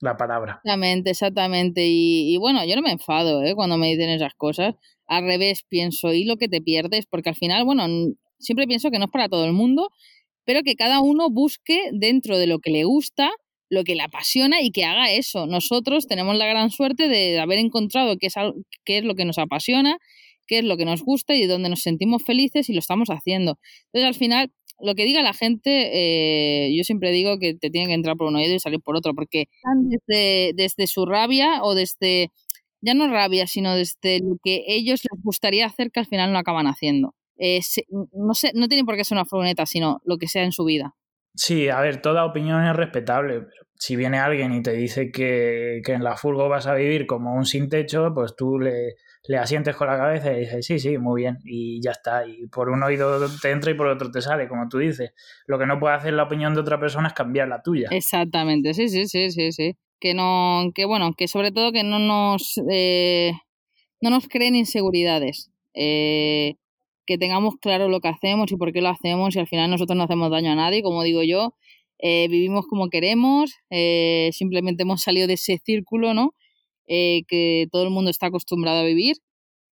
[0.00, 0.60] la palabra.
[0.62, 1.82] Exactamente, exactamente.
[1.84, 3.54] Y, bueno, yo no me enfado ¿eh?
[3.56, 4.76] cuando me dicen esas cosas.
[5.08, 7.84] Al revés, pienso, y lo que te pierdes, porque al final, bueno,
[8.38, 9.90] siempre pienso que no es para todo el mundo,
[10.44, 13.30] pero que cada uno busque dentro de lo que le gusta
[13.70, 15.46] lo que le apasiona y que haga eso.
[15.46, 18.34] Nosotros tenemos la gran suerte de haber encontrado qué es,
[18.84, 19.98] qué es lo que nos apasiona,
[20.46, 23.58] qué es lo que nos gusta y donde nos sentimos felices y lo estamos haciendo.
[23.92, 27.88] Entonces, al final, lo que diga la gente, eh, yo siempre digo que te tiene
[27.88, 29.46] que entrar por un oído y salir por otro, porque
[29.84, 32.30] desde, desde su rabia o desde,
[32.80, 36.38] ya no rabia, sino desde lo que ellos les gustaría hacer que al final no
[36.38, 37.14] acaban haciendo.
[37.38, 37.60] Eh,
[38.12, 40.64] no, sé, no tiene por qué ser una furgoneta, sino lo que sea en su
[40.64, 40.94] vida.
[41.34, 43.40] Sí, a ver, toda opinión es respetable.
[43.40, 47.06] Pero si viene alguien y te dice que, que, en la furgo vas a vivir
[47.06, 48.96] como un sin techo, pues tú le,
[49.28, 52.26] le asientes con la cabeza y dices, sí, sí, muy bien, y ya está.
[52.26, 55.12] Y por un oído te entra y por otro te sale, como tú dices.
[55.46, 57.90] Lo que no puede hacer la opinión de otra persona es cambiar la tuya.
[57.90, 59.76] Exactamente, sí, sí, sí, sí, sí.
[60.00, 63.32] Que no, que bueno, que sobre todo que no nos, eh,
[64.00, 65.50] no nos creen inseguridades.
[65.74, 66.54] Eh,
[67.04, 69.96] que tengamos claro lo que hacemos y por qué lo hacemos y al final nosotros
[69.96, 71.54] no hacemos daño a nadie, como digo yo,
[71.98, 73.52] eh, vivimos como queremos,
[74.32, 76.32] simplemente hemos salido de ese círculo, ¿no?
[76.88, 79.16] Eh, que todo el mundo está acostumbrado a vivir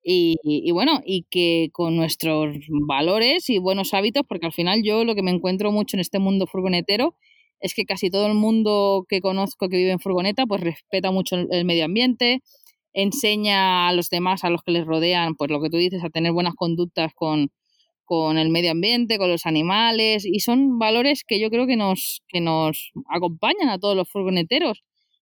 [0.03, 5.03] y, y, bueno, y que con nuestros valores y buenos hábitos, porque al final yo
[5.05, 7.15] lo que me encuentro mucho en este mundo furgonetero
[7.59, 11.35] es que casi todo el mundo que conozco que vive en furgoneta pues respeta mucho
[11.37, 12.41] el medio ambiente,
[12.93, 16.09] enseña a los demás, a los que les rodean, pues lo que tú dices, a
[16.09, 17.51] tener buenas conductas con,
[18.05, 22.21] con el medio ambiente, con los animales, y son valores que yo creo que nos,
[22.27, 24.83] que nos acompañan a todos los furgoneteros,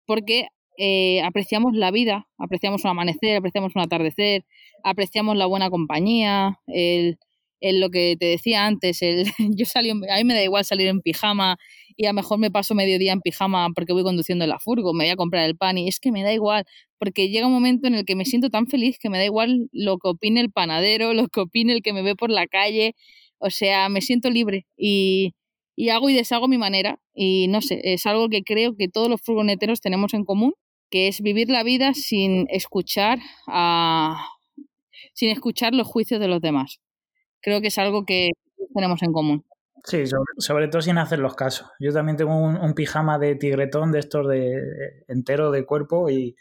[0.06, 4.44] porque eh, apreciamos la vida, apreciamos un amanecer, apreciamos un atardecer,
[4.82, 7.18] apreciamos la buena compañía, el,
[7.60, 9.24] lo que te decía antes, el,
[9.56, 11.58] yo salí, a mí me da igual salir en pijama
[11.96, 14.94] y a lo mejor me paso medio día en pijama porque voy conduciendo la furgo,
[14.94, 16.64] me voy a comprar el pan y es que me da igual,
[16.98, 19.68] porque llega un momento en el que me siento tan feliz que me da igual
[19.72, 22.94] lo que opine el panadero, lo que opine el que me ve por la calle,
[23.38, 25.34] o sea, me siento libre y,
[25.74, 29.08] y hago y deshago mi manera y no sé, es algo que creo que todos
[29.08, 30.54] los furgoneteros tenemos en común,
[30.90, 34.28] que es vivir la vida sin escuchar a
[35.14, 36.80] sin escuchar los juicios de los demás.
[37.40, 38.30] Creo que es algo que
[38.74, 39.44] tenemos en común.
[39.84, 40.04] Sí,
[40.38, 41.68] sobre, todo sin hacer los casos.
[41.80, 46.36] Yo también tengo un, pijama de tigretón de estos de entero de cuerpo y,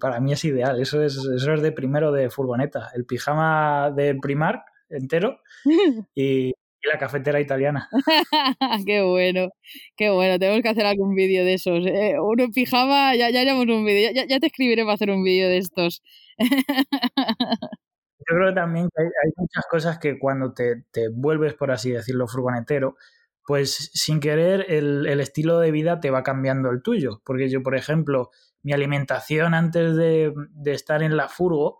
[0.00, 0.80] para mí es ideal.
[0.80, 2.90] Eso es, eso es de primero de furgoneta.
[2.94, 5.40] El pijama de Primark entero
[6.14, 6.54] y,
[6.86, 7.88] la cafetera italiana.
[8.86, 9.48] qué bueno,
[9.96, 10.38] qué bueno.
[10.38, 11.86] Tenemos que hacer algún vídeo de esos.
[11.86, 14.10] Eh, uno en pijama, ya, ya haremos un vídeo.
[14.14, 16.02] Ya, ya te escribiré para hacer un vídeo de estos.
[18.28, 22.96] Yo creo también que hay, muchas cosas que cuando te, vuelves, por así decirlo, furgonetero,
[23.44, 27.22] pues sin querer el, estilo de vida te va cambiando el tuyo.
[27.24, 28.30] Porque yo, por ejemplo,
[28.62, 31.78] mi alimentación antes de, estar en la furgo,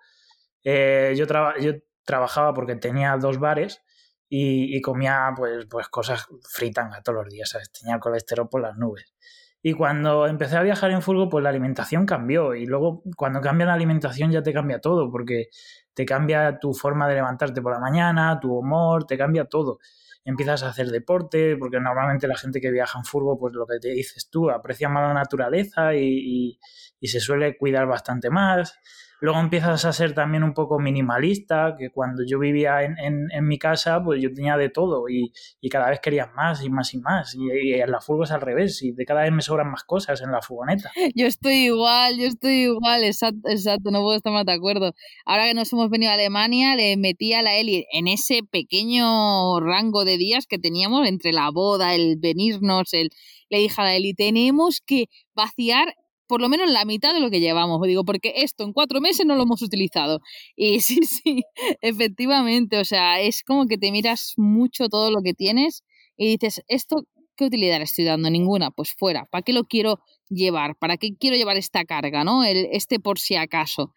[0.63, 1.27] eh, yo,
[1.59, 1.73] yo
[2.05, 3.83] trabajaba porque tenía dos bares
[4.29, 7.71] y, comía pues, pues cosas fritanga todos los días, ¿sabes?
[7.73, 9.15] Tenía colesterol por las nubes.
[9.63, 12.55] Y cuando empecé a viajar en furgo, pues la alimentación cambió.
[12.55, 15.49] Y luego, cuando cambia la alimentación, ya te cambia todo, porque
[15.95, 19.79] te cambia tu forma de levantarte por la mañana, tu humor, te cambia todo.
[20.25, 23.79] Empiezas a hacer deporte, porque normalmente la gente que viaja en furgo, pues lo que
[23.79, 26.59] te dices tú, aprecia más la naturaleza y,
[27.01, 28.79] y se suele cuidar bastante más.
[29.21, 33.59] Luego empiezas a ser también un poco minimalista, que cuando yo vivía en, en, mi
[33.59, 36.99] casa, pues yo tenía de todo y, y, cada vez quería más y más y
[36.99, 37.35] más.
[37.35, 40.21] Y, en la furgo es al revés, y de cada vez me sobran más cosas
[40.21, 40.91] en la furgoneta.
[41.15, 44.93] Yo estoy igual, yo estoy igual, exacto, exacto, no puedo estar más de acuerdo.
[45.25, 49.61] Ahora que nos hemos venido a Alemania, le metí a la Eli en ese pequeño
[49.61, 53.11] rango de días que teníamos entre la boda, el venirnos, el
[53.49, 55.95] le dije a la Eli, tenemos que vaciar
[56.27, 57.81] por lo menos la mitad de lo que llevamos.
[57.87, 60.21] Digo, porque esto en cuatro meses no lo hemos utilizado.
[60.57, 61.43] Y sí, sí,
[61.81, 62.79] efectivamente.
[62.79, 65.85] O sea, es como que te miras mucho todo lo que tienes
[66.17, 67.05] y dices, ¿esto
[67.37, 68.31] qué utilidad estoy dando?
[68.31, 68.71] Ninguna.
[68.71, 69.27] Pues fuera.
[69.31, 70.77] ¿Para qué lo quiero llevar?
[70.77, 72.25] ¿Para qué quiero llevar esta carga?
[72.25, 72.45] ¿No?
[72.45, 73.93] El, este por si acaso.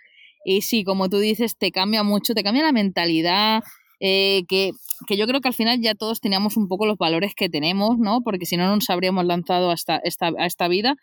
[0.45, 3.61] Y sí, como tú dices, te cambia mucho, te cambia la mentalidad.
[4.01, 4.71] Eh, que,
[5.07, 7.97] que, yo creo que al final ya todos teníamos un poco los valores que tenemos,
[7.97, 8.21] ¿no?
[8.21, 10.95] Porque si no, no nos habríamos lanzado hasta esta, a esta vida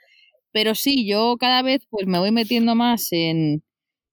[0.57, 3.63] pero sí, yo cada vez pues me voy metiendo más en,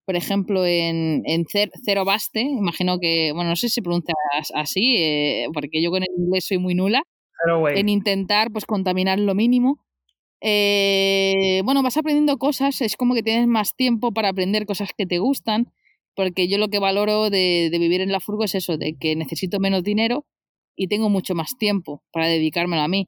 [0.05, 2.41] por ejemplo, en, en Cero Baste.
[2.41, 4.13] Imagino que, bueno, no sé si se pronuncia
[4.53, 7.03] así, eh, porque yo con el inglés soy muy nula.
[7.77, 9.85] En intentar pues contaminar lo mínimo.
[10.41, 15.05] Eh, bueno, vas aprendiendo cosas, es como que tienes más tiempo para aprender cosas que
[15.05, 15.71] te gustan,
[16.13, 19.15] porque yo lo que valoro de, de vivir en la furgo es eso, de que
[19.15, 20.25] necesito menos dinero
[20.75, 23.07] y tengo mucho más tiempo para dedicármelo a mí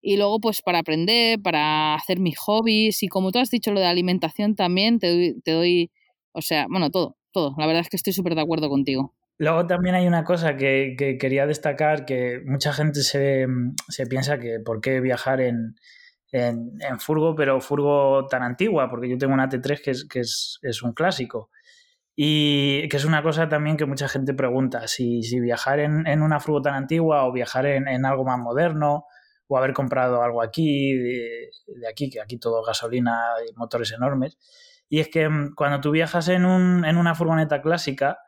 [0.00, 3.80] y luego pues para aprender, para hacer mis hobbies y como tú has dicho lo
[3.80, 5.90] de alimentación también, te doy, te doy
[6.32, 7.54] o sea, bueno, todo, todo.
[7.58, 9.14] La verdad es que estoy súper de acuerdo contigo.
[9.38, 13.46] Luego también hay una cosa que, quería destacar, que mucha gente se,
[13.88, 15.76] se piensa que por qué viajar en,
[16.32, 20.58] en, furgo, pero furgo tan antigua, porque yo tengo una T3 que es, que es,
[20.62, 21.50] es un clásico.
[22.16, 26.22] Y que es una cosa también que mucha gente pregunta, si, si viajar en, en,
[26.22, 29.04] una furgo tan antigua o viajar en, en algo más moderno
[29.48, 31.50] o haber comprado algo aquí, de,
[31.90, 34.38] aquí, que aquí todo gasolina y motores enormes.
[34.88, 38.18] Y es que mm, cuando tú viajas en, un, en una furgoneta clásica,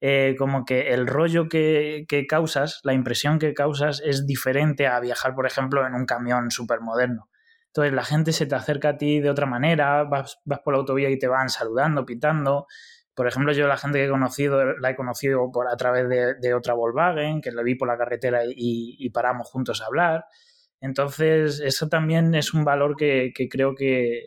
[0.00, 5.00] eh, como que el rollo que, que, causas, la impresión que causas es diferente a
[5.00, 7.28] viajar, por ejemplo, en un camión súper moderno.
[7.66, 10.80] Entonces la gente se te acerca a ti de otra manera, vas, vas, por la
[10.80, 12.66] autovía y te van saludando, pitando.
[13.14, 16.34] Por ejemplo, yo la gente que he conocido, la he conocido por, a través de,
[16.36, 20.24] de otra Volkswagen, que la vi por la carretera y, y paramos juntos a hablar.
[20.80, 24.22] Entonces, eso también es un valor que, creo que,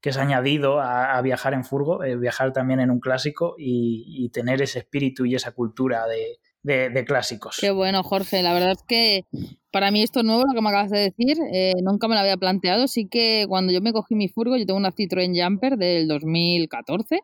[0.00, 4.62] que, es añadido a, viajar en furgo, eh, viajar también en un clásico y, tener
[4.62, 7.58] ese espíritu y esa cultura de, de, clásicos.
[7.60, 8.42] Qué bueno, Jorge.
[8.42, 9.24] La verdad es que
[9.70, 11.38] para mí esto es nuevo, lo que me acabas de decir.
[11.52, 12.88] Eh, nunca me lo había planteado.
[12.88, 17.20] Sí que cuando yo me cogí mi furgo, yo tengo una Citroën Jumper del 2014,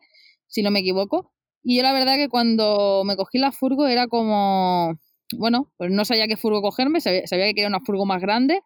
[0.47, 1.31] si no me equivoco.
[1.63, 4.97] Y yo la verdad que cuando me cogí la furgo era como,
[5.37, 8.61] bueno, pues no sabía qué furgo cogerme, sabía, sabía que quería una furgo más grande.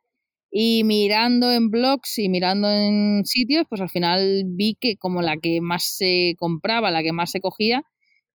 [0.56, 5.36] Y mirando en blogs y mirando en sitios, pues al final vi que como la
[5.38, 7.84] que más se compraba, la que más se cogía,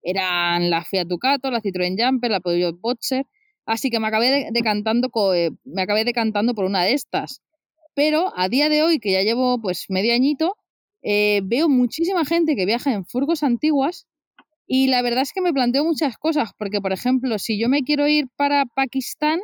[0.03, 3.25] eran la Fiat Ducato, la Citroën Jumper, la Peugeot Boxer,
[3.67, 7.41] así que me acabé decantando, eh, me acabé decantando por una de estas.
[7.95, 10.57] Pero a día de hoy, que ya llevo pues medio añito,
[11.03, 14.07] eh, veo muchísima gente que viaja en furgos antiguas
[14.67, 17.85] y la verdad es que me planteo muchas cosas, porque por ejemplo, si yo me
[17.85, 19.41] quiero ir para Pakistán,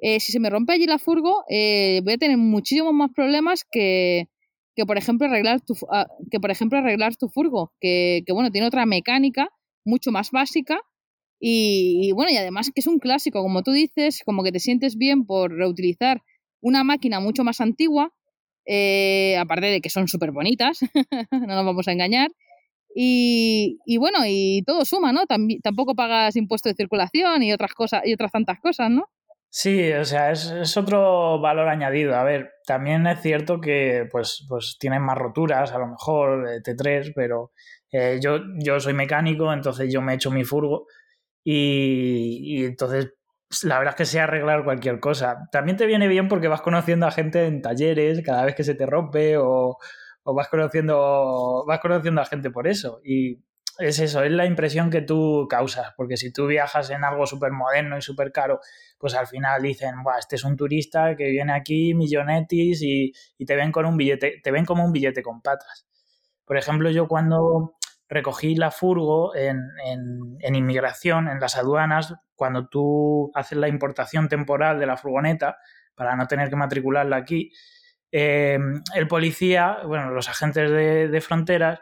[0.00, 4.28] eh, si se me rompe allí la furgo, voy a tener muchísimos más problemas que,
[4.74, 8.50] que por ejemplo arreglar tu, ah, que por ejemplo arreglar tu furgo, que, que bueno,
[8.50, 9.48] tiene otra mecánica
[9.84, 10.80] mucho más básica
[11.40, 14.96] y, bueno, y además que es un clásico, como tú dices, como que te sientes
[14.96, 16.22] bien por reutilizar
[16.60, 18.12] una máquina mucho más antigua,
[18.66, 20.80] eh, aparte de que son súper bonitas,
[21.32, 22.30] no nos vamos a engañar.
[22.94, 25.22] Y, bueno, y todo suma, ¿no?
[25.26, 29.06] tampoco pagas impuestos de circulación y otras cosas, y otras tantas cosas, ¿no?
[29.52, 32.14] Sí, o sea, es, es, otro valor añadido.
[32.14, 37.12] A ver, también es cierto que pues, pues más roturas, a lo mejor de T3,
[37.14, 37.52] pero
[37.90, 40.86] eh, yo, yo soy mecánico, entonces yo me echo mi furgo
[41.44, 43.12] y, entonces
[43.48, 45.48] pues, la verdad es que sé arreglar cualquier cosa.
[45.52, 48.74] También te viene bien porque vas conociendo a gente en talleres cada vez que se
[48.76, 49.78] te rompe o,
[50.22, 53.38] o vas conociendo vas conociendo a gente por eso y
[53.78, 57.52] es eso, es la impresión que tú causas, porque si tú viajas en algo súper
[57.52, 58.60] moderno y súper caro,
[58.98, 63.56] pues al final dicen, este es un turista que viene aquí, millonetis, y, y, te
[63.56, 65.86] ven con un billete, te ven como un billete con patas.
[66.44, 67.76] Por ejemplo, yo cuando
[68.10, 74.80] recogí la furgo en, en, inmigración, en las aduanas, cuando tú haces la importación temporal
[74.80, 75.58] de la furgoneta,
[75.94, 77.52] para no tener que matricularla aquí,
[78.10, 78.58] eh,
[78.96, 81.78] el policía, bueno, los agentes de, de fronteras,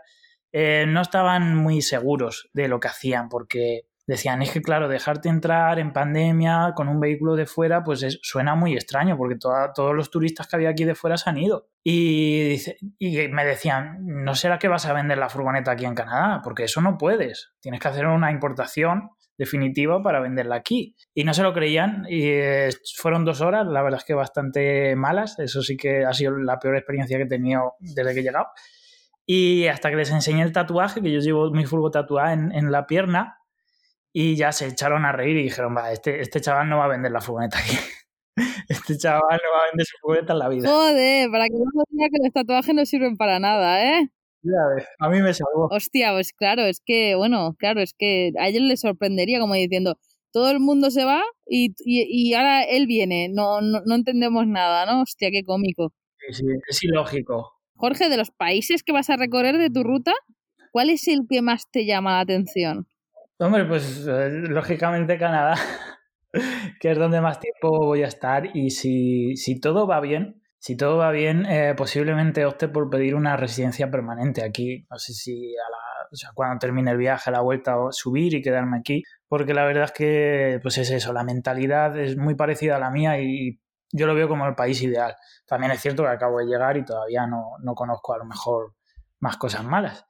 [0.53, 5.29] eh, no estaban muy seguros de lo que hacían, porque decían, es que claro, dejarte
[5.29, 10.11] entrar en pandemia con un vehículo de fuera, pues suena muy extraño, porque todos los
[10.11, 11.69] turistas que había aquí de fuera se han ido.
[11.85, 12.57] Y,
[12.99, 16.41] y, me decían, ¿no será que vas a vender la furgoneta aquí en Canadá?
[16.43, 20.97] Porque eso no puedes, tienes que hacer una importación definitiva para venderla aquí.
[21.15, 24.97] Y no se lo creían y eh, fueron dos horas, la verdad es que bastante
[24.97, 28.25] malas, eso sí que ha sido la peor experiencia que he tenido desde que he
[28.25, 28.49] llegado.
[29.31, 32.73] Y hasta que les enseñé el tatuaje, que yo llevo mi furgo tatuado en, en,
[32.73, 33.37] la pierna,
[34.11, 36.89] y ya se echaron a reír y dijeron, va, este, este chaval no va a
[36.89, 37.77] vender la furgoneta aquí.
[38.69, 40.69] Este chaval no va a vender su furgoneta en la vida.
[40.69, 44.11] Joder, para que no diga que los tatuajes no sirven para nada, ¿eh?
[44.43, 45.69] Ya a mí me salvó.
[45.71, 49.99] Hostia, pues claro, es que, bueno, claro, es que a ellos les sorprendería como diciendo,
[50.33, 54.47] todo el mundo se va y, y, y ahora él viene, no, no, no, entendemos
[54.47, 55.03] nada, ¿no?
[55.03, 55.93] Hostia, qué cómico.
[56.19, 57.58] Sí, sí, es ilógico.
[57.79, 60.13] Jorge, de los países que vas a recorrer de tu ruta,
[60.73, 62.89] ¿cuál es el que más te llama la atención?
[63.39, 65.55] Hombre, pues eh, lógicamente Canadá,
[66.81, 70.77] que es donde más tiempo voy a estar y si, si todo va bien, si
[70.77, 74.85] todo va bien, eh, posiblemente opte por pedir una residencia permanente aquí.
[74.91, 78.35] No sé si a la, o sea, cuando termine el viaje, a la vuelta, subir
[78.35, 79.05] y quedarme aquí.
[79.29, 82.91] Porque la verdad es que, pues es eso, la mentalidad es muy parecida a la
[82.91, 83.61] mía y
[83.93, 85.15] yo lo veo como el país ideal.
[85.47, 88.75] También es cierto que acabo de llegar y todavía no, no conozco a lo mejor
[89.21, 90.05] más cosas malas.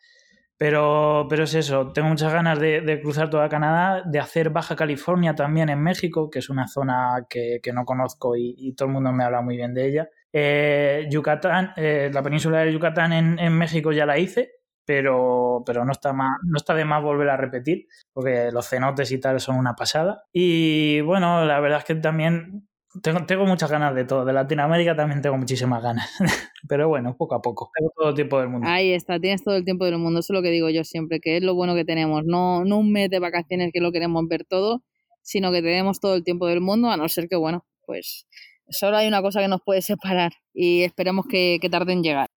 [0.59, 5.37] Pero, pero es eso, tengo muchas ganas de, cruzar toda Canadá, de hacer Baja California
[5.37, 8.95] también en México, que es una zona que, que no conozco y, y, todo el
[8.95, 10.09] mundo me habla muy bien de ella.
[10.33, 14.51] Eh, Yucatán, eh, la península de Yucatán en, en, México ya la hice,
[14.85, 19.12] pero, pero no, está más, no está de más volver a repetir, porque los cenotes
[19.12, 20.25] y tal son una pasada.
[20.33, 22.67] Y bueno, la verdad es que también
[23.03, 24.24] tengo, tengo, muchas ganas de todo.
[24.24, 26.11] De Latinoamérica también tengo muchísimas ganas.
[26.68, 27.70] Pero bueno, poco a poco.
[27.77, 28.69] Tengo todo el tiempo del mundo.
[28.69, 30.21] Ahí está, tienes todo el tiempo del mundo.
[30.21, 32.25] Eso es lo que digo yo siempre, que es lo bueno que tenemos.
[32.25, 34.83] No, no un mes de vacaciones que lo queremos ver todo,
[35.23, 38.27] sino que tenemos todo el tiempo del mundo, a no ser que, bueno, pues
[38.71, 42.29] solo hay una cosa que nos puede separar y esperemos que, que tarde en llegar.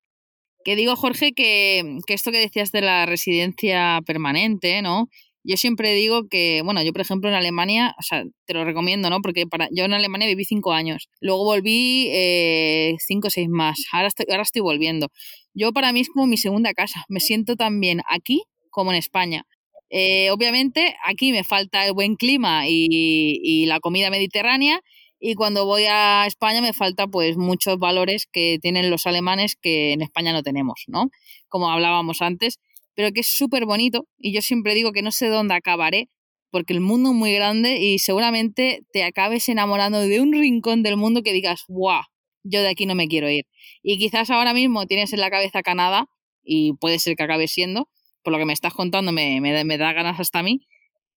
[0.64, 5.08] Que digo, Jorge, que, que esto que decías de la residencia permanente, ¿no?
[5.44, 9.10] Yo siempre digo que, bueno, yo por ejemplo en Alemania, o sea, te lo recomiendo,
[9.10, 9.22] ¿no?
[9.22, 13.84] Porque para, yo en Alemania viví cinco años, luego volví eh, cinco o seis más,
[13.92, 15.08] ahora estoy, ahora estoy volviendo.
[15.54, 18.98] Yo para mí es como mi segunda casa, me siento tan bien aquí como en
[18.98, 19.46] España.
[19.90, 24.82] Eh, obviamente aquí me falta el buen clima y, y la comida mediterránea
[25.20, 29.94] y cuando voy a España me falta pues muchos valores que tienen los alemanes que
[29.94, 31.10] en España no tenemos, ¿no?
[31.48, 32.60] Como hablábamos antes
[33.02, 36.08] pero que es súper bonito y yo siempre digo que no sé dónde acabaré,
[36.52, 40.98] porque el mundo es muy grande y seguramente te acabes enamorando de un rincón del
[40.98, 42.04] mundo que digas, ¡guau!
[42.44, 43.46] Yo de aquí no me quiero ir.
[43.82, 46.06] Y quizás ahora mismo tienes en la cabeza Canadá,
[46.44, 47.90] y puede ser que acabe siendo,
[48.24, 50.60] por lo que me estás contando me, me, da ganas hasta a mí,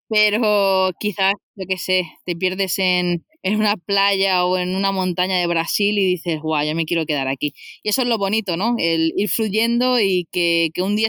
[0.08, 5.38] pero quizás, yo qué sé, te pierdes en, en una playa o en una montaña
[5.38, 7.52] de Brasil y dices, guau, ya me quiero quedar aquí.
[7.84, 8.74] Y eso es lo bonito, ¿no?
[8.78, 11.08] El ir fluyendo y que, que un, día,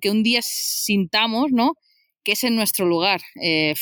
[0.00, 1.72] que un día sintamos, ¿no?
[2.26, 3.20] que es en nuestro lugar.
[3.40, 3.74] Eh,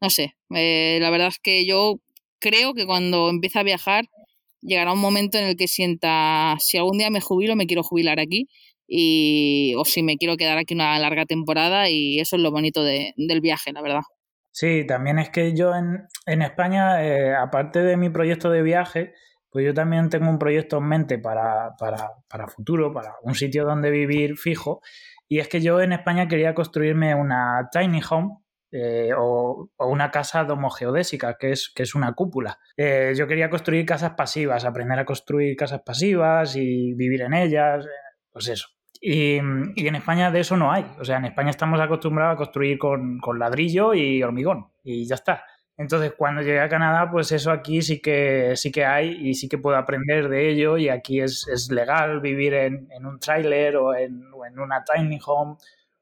[0.00, 2.00] no sé, eh, la verdad es que yo
[2.40, 4.06] creo que cuando empiece a viajar
[4.60, 8.20] llegará un momento en el que sienta, si algún día me jubilo, me quiero jubilar
[8.20, 8.48] aquí.
[8.88, 12.82] Y, o si me quiero quedar aquí una larga temporada y eso es lo bonito
[12.84, 14.02] del viaje, la verdad.
[14.52, 19.14] Sí, también es que yo en, en España, eh, aparte de mi proyecto de viaje,
[19.50, 23.64] pues yo también tengo un proyecto en mente para, para, para futuro, para un sitio
[23.64, 24.80] donde vivir fijo
[25.32, 28.36] y es que yo en España quería construirme una tiny home
[28.70, 32.58] eh, o, una casa domogeodésica, que es, que es una cúpula.
[32.76, 37.86] Eh, yo quería construir casas pasivas, aprender a construir casas pasivas y vivir en ellas,
[38.30, 38.68] pues eso.
[39.04, 40.86] Y, en España de eso no hay.
[41.00, 45.16] O sea, en España estamos acostumbrados a construir con, con ladrillo y hormigón y ya
[45.16, 45.44] está.
[45.76, 49.48] Entonces, cuando llegué a Canadá, pues eso aquí sí que, sí que hay y sí
[49.48, 53.76] que puedo aprender de ello y aquí es, es legal vivir en, en un trailer
[53.76, 55.56] o en, o en, una tiny home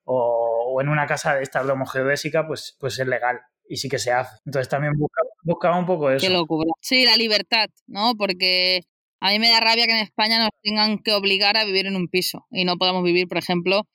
[0.05, 3.99] o, o, en una casa de esta geodésica, pues, pues es legal y sí que
[3.99, 4.37] se hace.
[4.45, 6.27] Entonces también buscaba, buscaba un poco eso.
[6.27, 6.71] Qué locura.
[6.81, 8.15] Sí, la libertad, ¿no?
[8.19, 8.83] Porque
[9.21, 11.97] a mí me da rabia que en España nos tengan que obligar a vivir en
[11.97, 13.87] un piso y no podamos vivir, por ejemplo,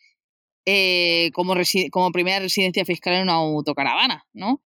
[0.65, 1.55] eh, como,
[1.91, 4.61] como primera residencia fiscal en una autocaravana, ¿no?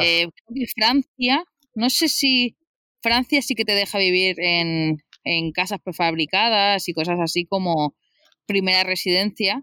[0.00, 0.28] Eh,
[0.74, 1.44] Francia,
[1.74, 2.56] no sé si
[3.02, 7.94] Francia sí que te deja vivir en, en casas prefabricadas y cosas así como
[8.46, 9.62] primera residencia.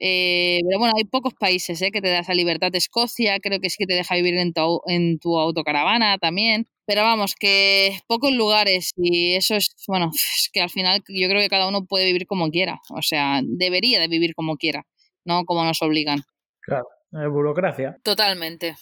[0.00, 2.74] Eh, pero bueno, hay pocos países que te da esa libertad.
[2.74, 6.68] Escocia creo que sí que te deja vivir en tu, en tu autocaravana también.
[6.88, 11.42] Pero vamos, que pocos lugares y eso es, bueno, es que al final yo creo
[11.42, 12.80] que cada uno puede vivir como quiera.
[12.88, 14.86] O sea, debería de vivir como quiera,
[15.26, 16.20] no como nos obligan.
[16.62, 16.86] Claro,
[17.30, 17.98] burocracia.
[18.02, 18.74] Totalmente.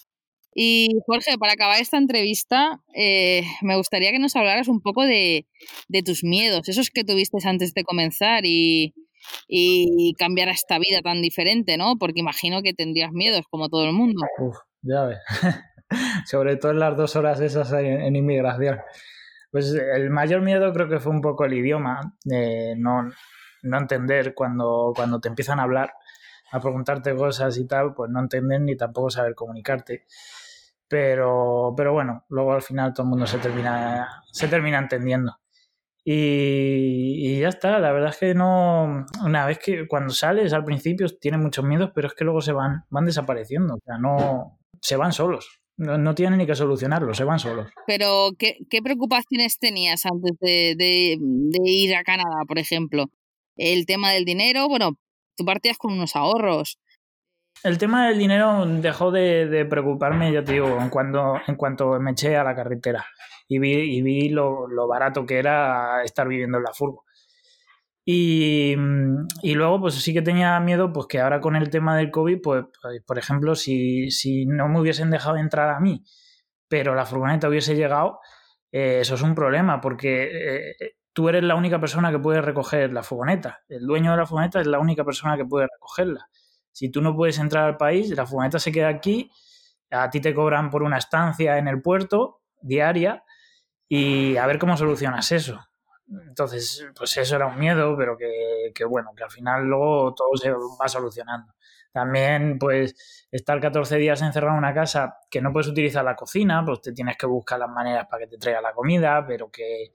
[0.54, 5.44] Y Jorge, para acabar esta entrevista, eh, me gustaría que nos hablaras un poco de,
[6.04, 8.94] tus miedos, esos que tuviste antes de comenzar y,
[9.48, 11.96] y cambiar a esta vida tan diferente, ¿no?
[11.98, 14.22] Porque imagino que tendrías miedos como todo el mundo.
[14.38, 15.18] Uf, ya ves.
[16.26, 18.78] Sobre todo en las dos horas esas en, inmigración.
[19.50, 22.14] Pues el mayor miedo creo que fue un poco el idioma,
[22.76, 23.10] no,
[23.62, 25.94] no entender cuando, cuando te empiezan a hablar,
[26.52, 30.06] a preguntarte cosas y tal, pues no entender ni tampoco saber comunicarte.
[30.88, 35.38] Pero, pero bueno, luego al final todo el mundo se termina, se termina entendiendo.
[36.08, 39.06] Y, ya está, la verdad es que no.
[39.24, 42.52] Una vez que cuando sales al principio tienes muchos miedos, pero es que luego se
[42.52, 43.74] van, van desapareciendo.
[43.74, 44.60] O sea, no.
[44.80, 45.60] Se van solos.
[45.78, 47.68] No, tienen ni que solucionarlo, se van solos.
[47.86, 53.10] Pero, ¿qué, qué preocupaciones tenías antes de, de, de, ir a Canadá, por ejemplo?
[53.56, 54.96] El tema del dinero, bueno,
[55.36, 56.78] tú partías con unos ahorros.
[57.62, 62.12] El tema del dinero dejó de, preocuparme, ya te digo, en, cuando, en cuanto me
[62.12, 63.04] eché a la carretera
[63.48, 67.04] y vi, y vi lo, barato que era estar viviendo en la furgo.
[68.08, 68.76] Y,
[69.42, 72.64] luego, pues sí que tenía miedo, pues que ahora con el tema del COVID, pues,
[72.80, 76.04] pues, por ejemplo, si, si, no me hubiesen dejado entrar a mí,
[76.68, 78.20] pero la furgoneta hubiese llegado,
[78.70, 82.92] eh, eso es un problema, porque eh, tú eres la única persona que puede recoger
[82.92, 83.64] la furgoneta.
[83.68, 86.28] El dueño de la furgoneta es la única persona que puede recogerla.
[86.70, 89.32] Si tú no puedes entrar al país, la furgoneta se queda aquí,
[89.90, 93.24] a ti te cobran por una estancia en el puerto diaria
[93.88, 95.58] y a ver cómo solucionas eso.
[96.28, 100.52] Entonces, pues eso era un miedo, pero que, bueno, que al final luego todo se
[100.52, 101.54] va solucionando.
[101.92, 106.62] También, pues, estar 14 días encerrado en una casa que no puedes utilizar la cocina,
[106.64, 109.92] pues te tienes que buscar las maneras para que te traiga la comida, pero que,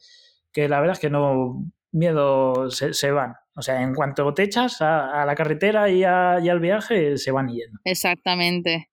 [0.52, 3.36] que la verdad es que no, miedo se, se van.
[3.56, 7.80] O sea, en cuanto te echas a, la carretera y, al viaje, se van yendo.
[7.84, 8.90] Exactamente.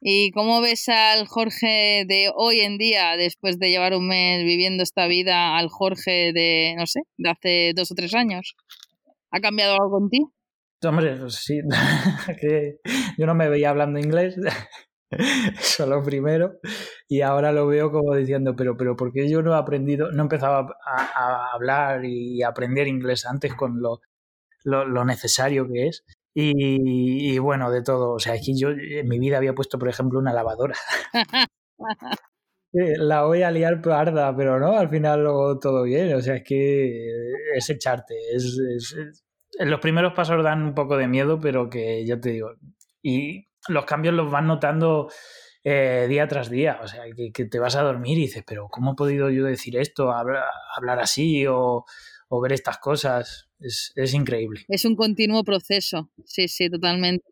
[0.00, 4.82] ¿Y cómo ves al Jorge de hoy en día, después de llevar un mes viviendo
[4.82, 8.54] esta vida, al Jorge de, no sé, de hace dos o tres años?
[9.30, 10.26] ¿Ha cambiado algo en ti?
[10.84, 11.60] Hombre, pues sí,
[13.18, 14.36] yo no me veía hablando inglés,
[15.58, 16.58] eso lo primero,
[17.08, 20.22] y ahora lo veo como diciendo, pero, pero ¿por qué yo no he aprendido, no
[20.22, 26.04] he empezado a, hablar y aprender inglés antes con lo, necesario que es?
[26.38, 30.18] Y, bueno, de todo, o sea, aquí yo en mi vida había puesto, por ejemplo,
[30.18, 30.74] una lavadora.
[32.72, 36.44] La voy a liar parda, pero no, al final luego todo bien, o sea, es
[36.44, 37.08] que
[37.54, 39.24] es echarte, es, es,
[39.60, 42.50] los primeros pasos dan un poco de miedo, pero que ya te digo,
[43.02, 45.08] y los cambios los vas notando
[45.64, 46.78] eh, día tras día.
[46.82, 49.76] O sea, que, te vas a dormir y dices, pero ¿cómo he podido yo decir
[49.76, 51.84] esto, hablar, así o,
[52.42, 53.45] ver estas cosas?
[53.60, 54.64] Es, es, increíble.
[54.68, 57.24] Es un continuo proceso, sí, sí, totalmente.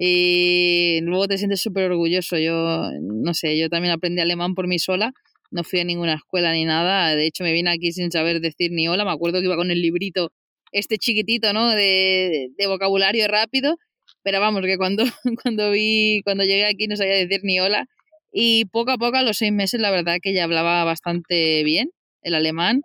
[0.00, 2.36] Y luego te sientes súper orgulloso.
[2.38, 5.12] Yo, no sé, yo también aprendí alemán por mí sola.
[5.52, 7.14] No fui a ninguna escuela ni nada.
[7.14, 9.04] De hecho, me vine aquí sin saber decir ni hola.
[9.04, 10.32] Me acuerdo que iba con el librito
[10.72, 11.70] este chiquitito, ¿no?
[11.70, 13.76] De, de vocabulario rápido
[14.22, 15.04] pero vamos, que cuando,
[15.42, 17.86] cuando vi, cuando llegué aquí no sabía decir ni hola.
[18.32, 21.90] Y poco a poco, a los seis meses, la verdad que ya hablaba bastante bien
[22.22, 22.82] el alemán.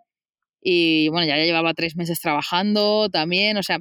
[0.67, 3.57] Y bueno, ya, llevaba tres meses trabajando también.
[3.57, 3.77] O sea,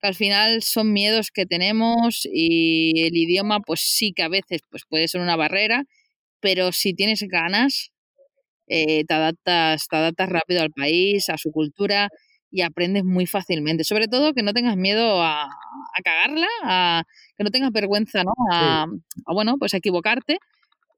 [0.00, 4.60] que al final son miedos que tenemos y el idioma, pues sí que a veces
[4.70, 5.84] pues puede ser una barrera,
[6.40, 7.90] pero si tienes ganas,
[8.68, 12.08] eh, te, adaptas, te adaptas rápido al país, a su cultura
[12.52, 13.82] y aprendes muy fácilmente.
[13.84, 17.04] Sobre todo que no tengas miedo a, a cagarla, a
[17.36, 18.32] que no tengas vergüenza, ¿no?
[18.52, 18.86] A,
[19.34, 20.38] bueno, pues a equivocarte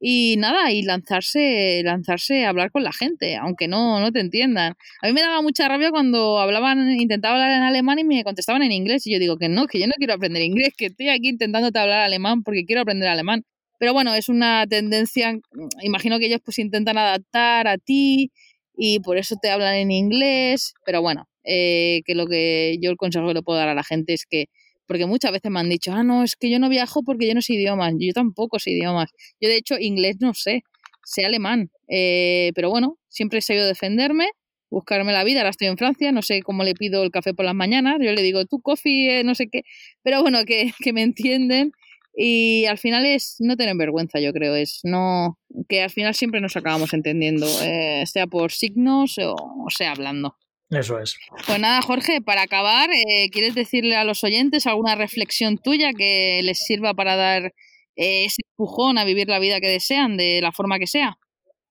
[0.05, 4.75] y nada, y lanzarse, lanzarse a hablar con la gente, aunque no, no te entiendan.
[5.01, 8.63] A mí me daba mucha rabia cuando hablaban, intentaba hablar en alemán y me contestaban
[8.65, 9.07] en inglés.
[9.07, 11.79] Y yo digo que no, que yo no quiero aprender inglés, que estoy aquí intentándote
[11.79, 13.45] hablar alemán porque quiero aprender alemán.
[13.79, 15.39] Pero bueno, es una tendencia,
[15.83, 18.33] imagino que ellos pues intentan adaptar a ti
[18.77, 22.97] y por eso te hablan en inglés, pero bueno, eh, que lo que yo el
[22.97, 24.47] consejo que le puedo dar a la gente es que
[24.87, 27.35] porque muchas veces me han dicho, ah, no, es que yo no viajo porque yo
[27.35, 29.11] no sé idiomas, yo tampoco sé idiomas,
[29.41, 30.63] yo de hecho inglés no sé,
[31.05, 34.29] sé alemán, eh, pero bueno, siempre he sabido defenderme,
[34.71, 37.45] buscarme la vida, ahora estoy en Francia, no sé cómo le pido el café por
[37.45, 39.63] las mañanas, yo le digo, tú coffee, eh, no sé qué,
[40.03, 41.73] pero bueno, que, que me entienden.
[42.15, 46.43] Y al final es no tener vergüenza, yo creo, es no que al final siempre
[46.43, 50.37] nos acabamos entendiendo, eh, sea por signos o sea hablando.
[50.73, 51.19] Eso es.
[51.47, 56.41] Pues nada, Jorge, para acabar, eh, ¿quieres decirle a los oyentes alguna reflexión tuya que
[56.43, 57.53] les sirva para dar
[57.95, 61.19] eh, ese empujón a vivir la vida que desean, de la forma que sea?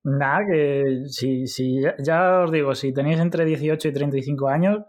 [0.04, 4.80] Nada, que si, si ya, os digo, si tenéis entre 18 y 35 años,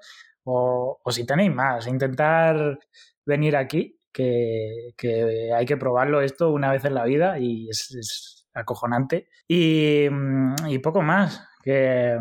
[0.45, 2.79] o, o si tenéis más, intentar
[3.25, 7.95] venir aquí, que, que, hay que probarlo esto una vez en la vida y es,
[7.99, 9.29] es acojonante.
[9.49, 12.19] Y, mm, y poco más, que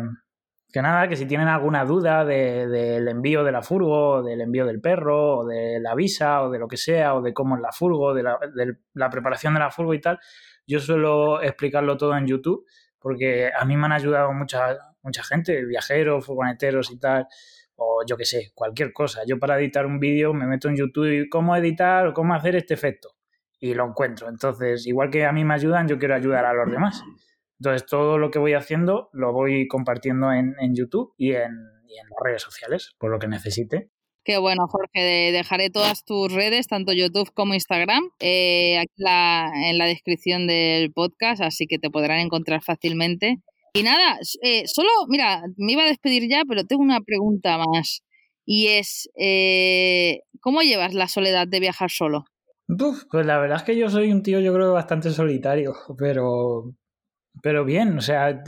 [0.72, 4.80] que nada, que si tienen alguna duda del envío de la furgo, del envío del
[4.80, 7.72] perro, o de la visa, o de lo que sea, o de cómo es la
[7.72, 10.18] furgo, de la, preparación de la furgo y tal,
[10.66, 12.64] yo suelo explicarlo todo en YouTube,
[12.98, 17.26] porque a mí me han ayudado mucha, mucha gente, viajeros, furgoneteros y tal,
[17.76, 19.22] o yo qué sé, cualquier cosa.
[19.26, 22.56] Yo para editar un vídeo me meto en YouTube y cómo editar o cómo hacer
[22.56, 23.10] este efecto,
[23.60, 24.30] y lo encuentro.
[24.30, 27.02] Entonces, igual que a mí me ayudan, yo quiero ayudar a los demás.
[27.62, 31.52] Entonces, todo lo que voy haciendo lo voy compartiendo en, YouTube y en,
[31.86, 33.88] las redes sociales, por lo que necesite.
[34.24, 35.30] Qué bueno, Jorge.
[35.30, 39.04] Dejaré todas tus redes, tanto YouTube como Instagram, eh, aquí
[39.68, 43.36] en la descripción del podcast, así que te podrán encontrar fácilmente.
[43.74, 48.02] Y nada, eh, solo, mira, me iba a despedir ya, pero tengo una pregunta más.
[48.44, 52.24] Y es, eh, ¿cómo llevas la soledad de viajar solo?
[52.66, 56.74] pues la verdad es que yo soy un tío, yo creo, bastante solitario, pero,
[57.40, 58.42] pero bien, o sea,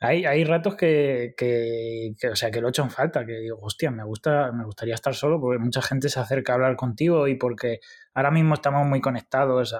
[0.00, 3.58] hay, hay ratos que, que, o sea, que lo he hecho en falta, que digo,
[3.62, 7.26] hostia, me, gusta, me gustaría estar solo porque mucha gente se acerca a hablar contigo
[7.28, 7.80] y porque
[8.12, 9.74] ahora mismo estamos muy conectados,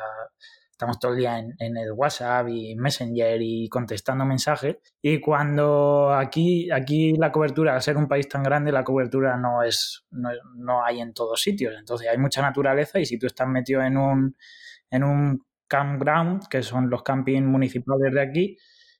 [0.70, 4.76] estamos todo el día en, en, el WhatsApp y Messenger y contestando mensajes.
[5.02, 9.62] Y cuando aquí, aquí la cobertura, al ser un país tan grande, la cobertura no
[9.62, 13.48] es, no, no hay en todos sitios, entonces hay mucha naturaleza y si tú estás
[13.48, 14.36] metido en un,
[14.90, 18.56] en un campground, que son los campings municipales de aquí,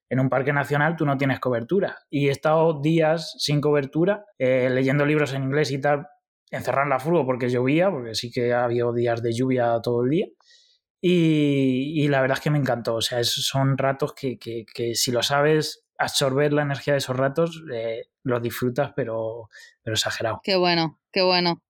[0.09, 1.99] en un parque nacional tú no tienes cobertura.
[2.11, 6.07] Y he estado días sin cobertura, eh, leyendo libros en inglés y tal,
[6.51, 10.27] encerrar la furgo porque llovía, porque sí que había días de lluvia todo el día.
[11.01, 12.97] Y, la verdad es que me encantó.
[12.97, 14.39] O sea, son ratos que,
[14.95, 19.49] si lo sabes absorber la energía de esos ratos, eh, los disfrutas, pero,
[19.83, 20.41] pero exagerado.
[20.43, 21.63] Qué bueno, qué bueno.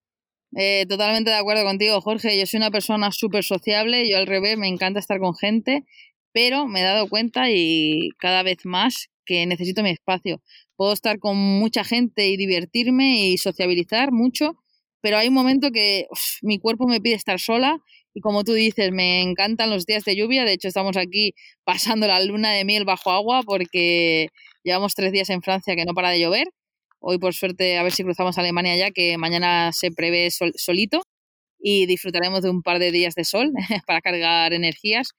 [0.55, 2.37] Eh, totalmente de acuerdo contigo, Jorge.
[2.39, 5.83] Yo soy una persona súper sociable, yo al revés, me encanta estar con gente,
[6.31, 10.41] pero me he dado cuenta y cada vez más que necesito mi espacio.
[10.75, 14.55] Puedo estar con mucha gente y divertirme y sociabilizar mucho,
[15.01, 16.07] pero hay un momento que
[16.41, 17.79] mi cuerpo me pide estar sola
[18.13, 20.45] y como tú dices, me encantan los días de lluvia.
[20.45, 21.33] De hecho, estamos aquí
[21.65, 24.29] pasando la luna de miel bajo agua porque
[24.63, 26.47] llevamos tres días en Francia que no para de llover
[27.09, 31.03] Hoy, por suerte, a ver si cruzamos a Alemania ya, que mañana se prevé solito
[31.57, 33.53] y disfrutaremos de un par de días de sol
[33.87, 35.11] para cargar energías.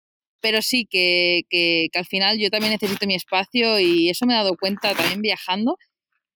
[0.43, 4.36] Pero sí que, que, al final yo también necesito mi espacio y eso me he
[4.36, 5.78] dado cuenta también viajando.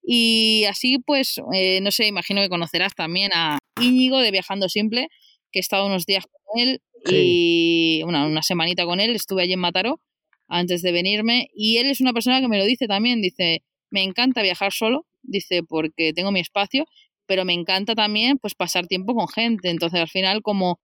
[0.03, 5.09] Y así, pues, eh, no sé, imagino que conocerás también a Íñigo de Viajando Simple,
[5.53, 6.80] que he estado unos días con él
[7.11, 10.00] y bueno, una semanita con él, estuve allí en Mataró
[10.48, 14.03] antes de venirme y él es una persona que me lo dice también, dice, me
[14.03, 16.85] encanta viajar solo, dice, porque tengo mi espacio,
[17.27, 20.81] pero me encanta también pues pasar tiempo con gente, entonces al final como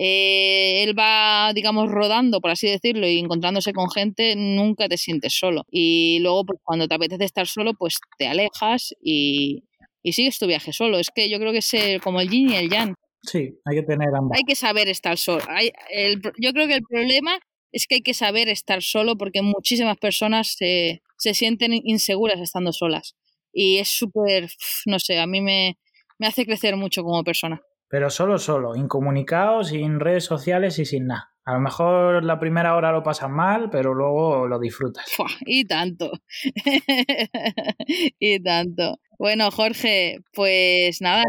[0.00, 5.36] eh, él va, digamos, rodando, por así decirlo, y encontrándose con gente, nunca te sientes
[5.36, 5.64] solo.
[5.72, 9.64] Y luego, pues, cuando te apetece estar solo, pues te alejas y,
[10.04, 11.00] y sigues tu viaje solo.
[11.00, 12.94] Es que yo creo que es como el yin y el yang.
[13.24, 14.36] Sí, hay que tener ambos.
[14.36, 15.42] Hay que saber estar solo.
[15.48, 17.40] Hay, el, yo creo que el problema
[17.72, 22.72] es que hay que saber estar solo porque muchísimas personas se, se sienten inseguras estando
[22.72, 23.16] solas.
[23.60, 24.48] Y es súper,
[24.86, 25.78] no sé, a mí me,
[26.16, 27.60] me hace crecer mucho como persona.
[27.88, 31.32] Pero solo, solo, incomunicado, sin redes sociales y sin nada.
[31.44, 35.06] A lo mejor la primera hora lo pasas mal, pero luego lo disfrutas.
[35.40, 36.12] y tanto.
[38.20, 39.00] y tanto.
[39.18, 41.24] Bueno, Jorge, pues nada,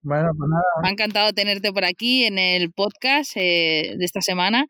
[0.00, 0.62] bueno, pues nada.
[0.80, 4.64] me ha encantado tenerte por aquí en el podcast eh, de esta semana.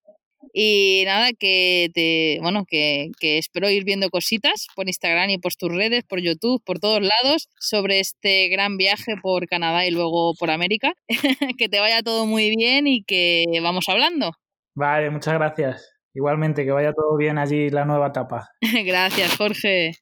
[0.53, 5.55] Y nada, que te, bueno, que, que, espero ir viendo cositas por Instagram y por
[5.55, 10.34] tus redes, por YouTube, por todos lados, sobre este gran viaje por Canadá y luego
[10.34, 10.92] por América.
[11.59, 14.32] que te vaya todo muy bien y que vamos hablando.
[14.74, 16.01] Vale, muchas gracias.
[16.14, 18.48] Igualmente, que vaya todo bien allí la nueva etapa.
[18.84, 19.92] gracias, Jorge.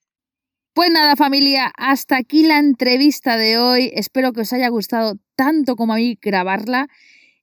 [0.74, 3.90] Pues nada, familia, hasta aquí la entrevista de hoy.
[3.94, 6.86] Espero que os haya gustado tanto como a mí grabarla.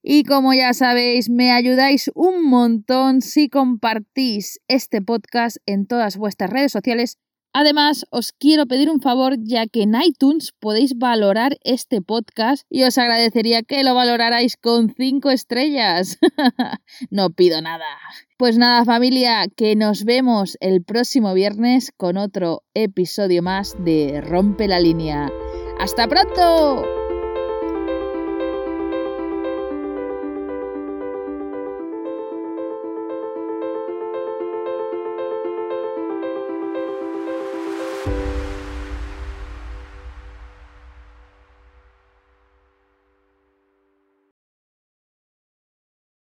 [0.08, 6.52] Y como ya sabéis, me ayudáis un montón si compartís este podcast en todas vuestras
[6.52, 7.18] redes sociales.
[7.54, 12.84] Además, os quiero pedir un favor ya que en iTunes podéis valorar este podcast y
[12.84, 16.20] os agradecería que lo valorarais con 5 estrellas.
[17.10, 17.88] no pido nada.
[18.38, 24.68] Pues nada familia, que nos vemos el próximo viernes con otro episodio más de Rompe
[24.68, 25.32] la línea.
[25.80, 26.95] ¡Hasta pronto!